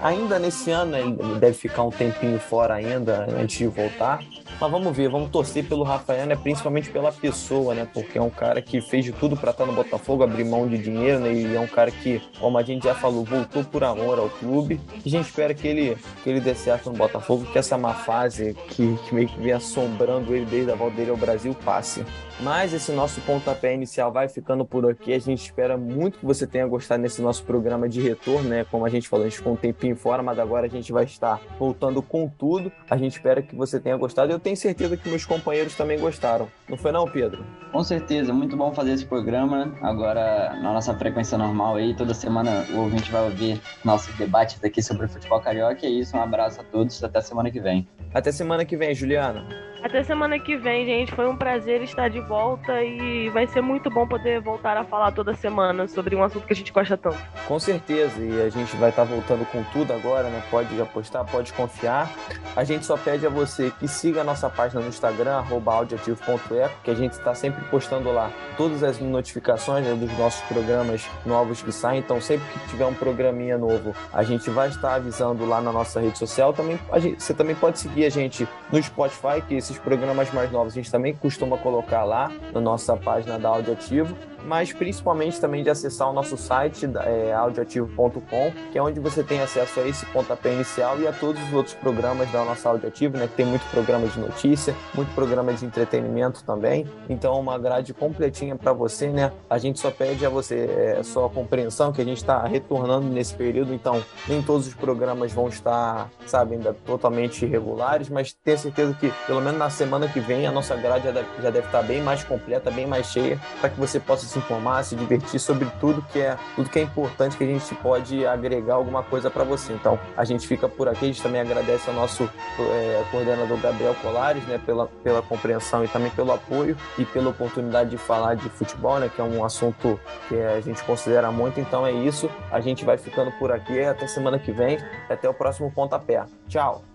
ainda 0.00 0.38
nesse 0.38 0.70
ano, 0.70 0.96
ele 0.96 1.38
deve 1.38 1.54
ficar 1.54 1.82
um 1.82 1.90
tempinho 1.90 2.38
fora 2.38 2.69
ainda 2.70 3.26
antes 3.38 3.58
de 3.58 3.66
voltar. 3.66 4.20
Mas 4.60 4.70
vamos 4.70 4.96
ver, 4.96 5.08
vamos 5.08 5.30
torcer 5.30 5.64
pelo 5.66 5.82
Rafael, 5.82 6.26
né? 6.26 6.36
Principalmente 6.36 6.90
pela 6.90 7.12
pessoa, 7.12 7.74
né? 7.74 7.86
Porque 7.92 8.18
é 8.18 8.22
um 8.22 8.30
cara 8.30 8.62
que 8.62 8.80
fez 8.80 9.04
de 9.04 9.12
tudo 9.12 9.36
para 9.36 9.50
estar 9.50 9.66
no 9.66 9.72
Botafogo, 9.72 10.22
abrir 10.22 10.44
mão 10.44 10.66
de 10.66 10.78
dinheiro, 10.78 11.20
né? 11.20 11.32
E 11.32 11.54
é 11.54 11.60
um 11.60 11.66
cara 11.66 11.90
que, 11.90 12.20
como 12.38 12.58
a 12.58 12.62
gente 12.62 12.84
já 12.84 12.94
falou, 12.94 13.24
voltou 13.24 13.64
por 13.64 13.84
amor 13.84 14.18
ao 14.18 14.28
clube. 14.28 14.80
E 15.04 15.08
a 15.08 15.10
gente 15.10 15.26
espera 15.26 15.54
que 15.54 15.66
ele, 15.66 15.96
que 16.22 16.30
ele 16.30 16.40
dê 16.40 16.54
certo 16.54 16.90
no 16.90 16.96
Botafogo, 16.96 17.46
que 17.52 17.58
essa 17.58 17.76
má 17.76 17.94
fase 17.94 18.54
que, 18.68 18.96
que 19.06 19.14
meio 19.14 19.28
que 19.28 19.40
vem 19.40 19.52
assombrando 19.52 20.34
ele 20.34 20.44
desde 20.44 20.70
a 20.70 20.74
volta 20.74 20.96
dele 20.96 21.10
ao 21.10 21.16
Brasil 21.16 21.54
passe. 21.64 22.04
Mas 22.42 22.72
esse 22.72 22.90
nosso 22.92 23.20
pontapé 23.20 23.74
inicial 23.74 24.10
vai 24.10 24.26
ficando 24.26 24.64
por 24.64 24.88
aqui. 24.90 25.12
A 25.12 25.18
gente 25.18 25.44
espera 25.44 25.76
muito 25.76 26.18
que 26.18 26.24
você 26.24 26.46
tenha 26.46 26.66
gostado 26.66 27.02
nesse 27.02 27.20
nosso 27.20 27.44
programa 27.44 27.86
de 27.86 28.00
retorno, 28.00 28.48
né? 28.48 28.64
Como 28.70 28.86
a 28.86 28.88
gente 28.88 29.06
falou, 29.08 29.26
a 29.26 29.28
gente 29.28 29.38
ficou 29.38 29.52
um 29.52 29.56
tempinho 29.56 29.94
fora, 29.94 30.22
mas 30.22 30.38
agora 30.38 30.66
a 30.66 30.68
gente 30.70 30.90
vai 30.90 31.04
estar 31.04 31.38
voltando 31.58 32.00
com 32.00 32.26
tudo. 32.26 32.72
A 32.88 32.96
gente 32.96 33.12
espera 33.12 33.42
que 33.42 33.54
você 33.54 33.78
tenha 33.78 33.96
gostado. 33.96 34.32
Eu 34.32 34.39
tenho 34.40 34.56
certeza 34.56 34.96
que 34.96 35.08
meus 35.08 35.24
companheiros 35.24 35.74
também 35.74 35.98
gostaram. 35.98 36.48
Não 36.68 36.76
foi 36.76 36.90
não, 36.90 37.04
Pedro? 37.04 37.44
Com 37.72 37.84
certeza, 37.84 38.32
muito 38.32 38.56
bom 38.56 38.72
fazer 38.72 38.92
esse 38.92 39.04
programa. 39.04 39.72
Agora, 39.82 40.54
na 40.60 40.72
nossa 40.72 40.92
frequência 40.94 41.38
normal 41.38 41.76
aí, 41.76 41.94
toda 41.94 42.14
semana 42.14 42.66
o 42.72 42.78
ouvinte 42.78 43.10
vai 43.12 43.22
ouvir 43.22 43.60
nossos 43.84 44.14
debates 44.16 44.62
aqui 44.64 44.82
sobre 44.82 45.06
o 45.06 45.08
futebol 45.08 45.40
carioca. 45.40 45.86
E 45.86 45.86
é 45.86 45.90
isso, 45.90 46.16
um 46.16 46.22
abraço 46.22 46.60
a 46.60 46.64
todos, 46.64 47.02
até 47.04 47.20
semana 47.20 47.50
que 47.50 47.60
vem. 47.60 47.86
Até 48.12 48.32
semana 48.32 48.64
que 48.64 48.76
vem, 48.76 48.94
Juliana. 48.94 49.46
Até 49.82 50.02
semana 50.02 50.38
que 50.38 50.56
vem, 50.56 50.84
gente. 50.84 51.12
Foi 51.12 51.26
um 51.26 51.36
prazer 51.36 51.82
estar 51.82 52.08
de 52.10 52.20
volta 52.20 52.82
e 52.82 53.30
vai 53.30 53.46
ser 53.46 53.62
muito 53.62 53.88
bom 53.88 54.06
poder 54.06 54.40
voltar 54.40 54.76
a 54.76 54.84
falar 54.84 55.12
toda 55.12 55.32
semana 55.32 55.88
sobre 55.88 56.14
um 56.14 56.22
assunto 56.22 56.46
que 56.46 56.52
a 56.52 56.56
gente 56.56 56.70
gosta 56.70 56.98
tanto. 56.98 57.18
Com 57.48 57.58
certeza, 57.58 58.20
e 58.20 58.42
a 58.42 58.50
gente 58.50 58.76
vai 58.76 58.90
estar 58.90 59.04
voltando 59.04 59.46
com 59.46 59.62
tudo 59.72 59.92
agora, 59.92 60.28
né? 60.28 60.42
Pode 60.50 60.78
apostar, 60.80 61.24
pode 61.24 61.52
confiar. 61.54 62.12
A 62.54 62.62
gente 62.62 62.84
só 62.84 62.96
pede 62.96 63.26
a 63.26 63.30
você 63.30 63.72
que 63.78 63.88
siga 63.88 64.20
a 64.20 64.24
nossa 64.30 64.48
página 64.48 64.80
no 64.80 64.88
Instagram, 64.88 65.42
audioativo.eco, 65.66 66.74
que 66.84 66.90
a 66.90 66.94
gente 66.94 67.12
está 67.12 67.34
sempre 67.34 67.64
postando 67.64 68.12
lá 68.12 68.30
todas 68.56 68.82
as 68.84 69.00
notificações 69.00 69.84
né, 69.84 69.94
dos 69.94 70.16
nossos 70.16 70.40
programas 70.42 71.04
novos 71.26 71.62
que 71.62 71.72
saem. 71.72 72.00
Então, 72.00 72.20
sempre 72.20 72.46
que 72.48 72.68
tiver 72.68 72.86
um 72.86 72.94
programinha 72.94 73.58
novo, 73.58 73.94
a 74.12 74.22
gente 74.22 74.48
vai 74.48 74.68
estar 74.68 74.94
avisando 74.94 75.44
lá 75.44 75.60
na 75.60 75.72
nossa 75.72 76.00
rede 76.00 76.16
social. 76.16 76.52
Também, 76.52 76.78
gente, 76.98 77.20
você 77.22 77.34
também 77.34 77.56
pode 77.56 77.80
seguir 77.80 78.04
a 78.04 78.10
gente 78.10 78.48
no 78.70 78.80
Spotify, 78.80 79.42
que 79.46 79.54
esses 79.54 79.76
programas 79.78 80.32
mais 80.32 80.50
novos 80.52 80.72
a 80.72 80.76
gente 80.76 80.90
também 80.90 81.12
costuma 81.14 81.58
colocar 81.58 82.04
lá 82.04 82.30
na 82.52 82.60
nossa 82.60 82.96
página 82.96 83.38
da 83.38 83.48
Audioativo 83.48 84.16
mas 84.44 84.72
principalmente 84.72 85.40
também 85.40 85.62
de 85.62 85.70
acessar 85.70 86.08
o 86.10 86.12
nosso 86.12 86.36
site 86.36 86.88
é, 87.04 87.32
audioativo.com, 87.32 88.52
que 88.72 88.78
é 88.78 88.82
onde 88.82 89.00
você 89.00 89.22
tem 89.22 89.40
acesso 89.40 89.80
a 89.80 89.86
esse 89.86 90.06
pontapé 90.06 90.52
inicial 90.52 91.00
e 91.00 91.06
a 91.06 91.12
todos 91.12 91.42
os 91.44 91.52
outros 91.52 91.74
programas 91.74 92.30
da 92.30 92.44
nossa 92.44 92.68
Audioativo, 92.68 93.16
né, 93.16 93.26
que 93.26 93.34
tem 93.34 93.46
muito 93.46 93.64
programa 93.70 94.06
de 94.06 94.18
notícia, 94.18 94.74
muito 94.94 95.12
programa 95.14 95.52
de 95.52 95.64
entretenimento 95.64 96.44
também. 96.44 96.86
Então, 97.08 97.38
uma 97.38 97.58
grade 97.58 97.92
completinha 97.92 98.56
para 98.56 98.72
você, 98.72 99.08
né? 99.08 99.32
A 99.48 99.58
gente 99.58 99.78
só 99.78 99.90
pede 99.90 100.24
a 100.24 100.28
você 100.28 100.96
é, 100.98 101.02
só 101.02 101.26
a 101.26 101.30
compreensão 101.30 101.92
que 101.92 102.00
a 102.00 102.04
gente 102.04 102.18
está 102.18 102.46
retornando 102.46 103.06
nesse 103.08 103.34
período, 103.34 103.74
então 103.74 104.02
nem 104.28 104.42
todos 104.42 104.66
os 104.66 104.74
programas 104.74 105.32
vão 105.32 105.48
estar, 105.48 106.10
sabe, 106.26 106.54
ainda 106.54 106.74
totalmente 106.86 107.44
regulares, 107.46 108.08
mas 108.08 108.32
tenho 108.32 108.58
certeza 108.58 108.94
que 108.94 109.12
pelo 109.26 109.40
menos 109.40 109.58
na 109.58 109.70
semana 109.70 110.08
que 110.08 110.20
vem 110.20 110.46
a 110.46 110.52
nossa 110.52 110.76
grade 110.76 111.04
já 111.04 111.10
deve, 111.12 111.28
já 111.42 111.50
deve 111.50 111.66
estar 111.66 111.82
bem 111.82 112.02
mais 112.02 112.24
completa, 112.24 112.70
bem 112.70 112.86
mais 112.86 113.06
cheia, 113.06 113.40
para 113.60 113.70
que 113.70 113.78
você 113.78 113.98
possa 113.98 114.26
se 114.30 114.38
informar, 114.38 114.82
se 114.84 114.94
divertir 114.96 115.40
sobre 115.40 115.68
tudo 115.80 116.02
que 116.02 116.18
é 116.18 116.36
tudo 116.56 116.70
que 116.70 116.78
é 116.78 116.82
importante 116.82 117.36
que 117.36 117.44
a 117.44 117.46
gente 117.46 117.74
pode 117.76 118.26
agregar 118.26 118.74
alguma 118.74 119.02
coisa 119.02 119.30
para 119.30 119.44
você. 119.44 119.72
Então, 119.72 119.98
a 120.16 120.24
gente 120.24 120.46
fica 120.46 120.68
por 120.68 120.88
aqui, 120.88 121.04
a 121.04 121.08
gente 121.08 121.22
também 121.22 121.40
agradece 121.40 121.88
ao 121.88 121.96
nosso 121.96 122.24
é, 122.58 123.04
coordenador 123.10 123.58
Gabriel 123.58 123.94
Colares, 124.02 124.44
né, 124.44 124.60
pela, 124.64 124.86
pela 125.02 125.22
compreensão 125.22 125.84
e 125.84 125.88
também 125.88 126.10
pelo 126.10 126.32
apoio 126.32 126.76
e 126.98 127.04
pela 127.04 127.30
oportunidade 127.30 127.90
de 127.90 127.98
falar 127.98 128.34
de 128.34 128.48
futebol, 128.48 128.98
né, 128.98 129.10
que 129.14 129.20
é 129.20 129.24
um 129.24 129.44
assunto 129.44 129.98
que 130.28 130.36
a 130.40 130.60
gente 130.60 130.82
considera 130.84 131.30
muito. 131.30 131.60
Então 131.60 131.86
é 131.86 131.92
isso, 131.92 132.30
a 132.50 132.60
gente 132.60 132.84
vai 132.84 132.96
ficando 132.96 133.30
por 133.32 133.50
aqui 133.52 133.80
até 133.80 134.06
semana 134.06 134.38
que 134.38 134.52
vem, 134.52 134.78
até 135.08 135.28
o 135.28 135.34
próximo 135.34 135.70
pontapé. 135.70 136.24
Tchau. 136.48 136.89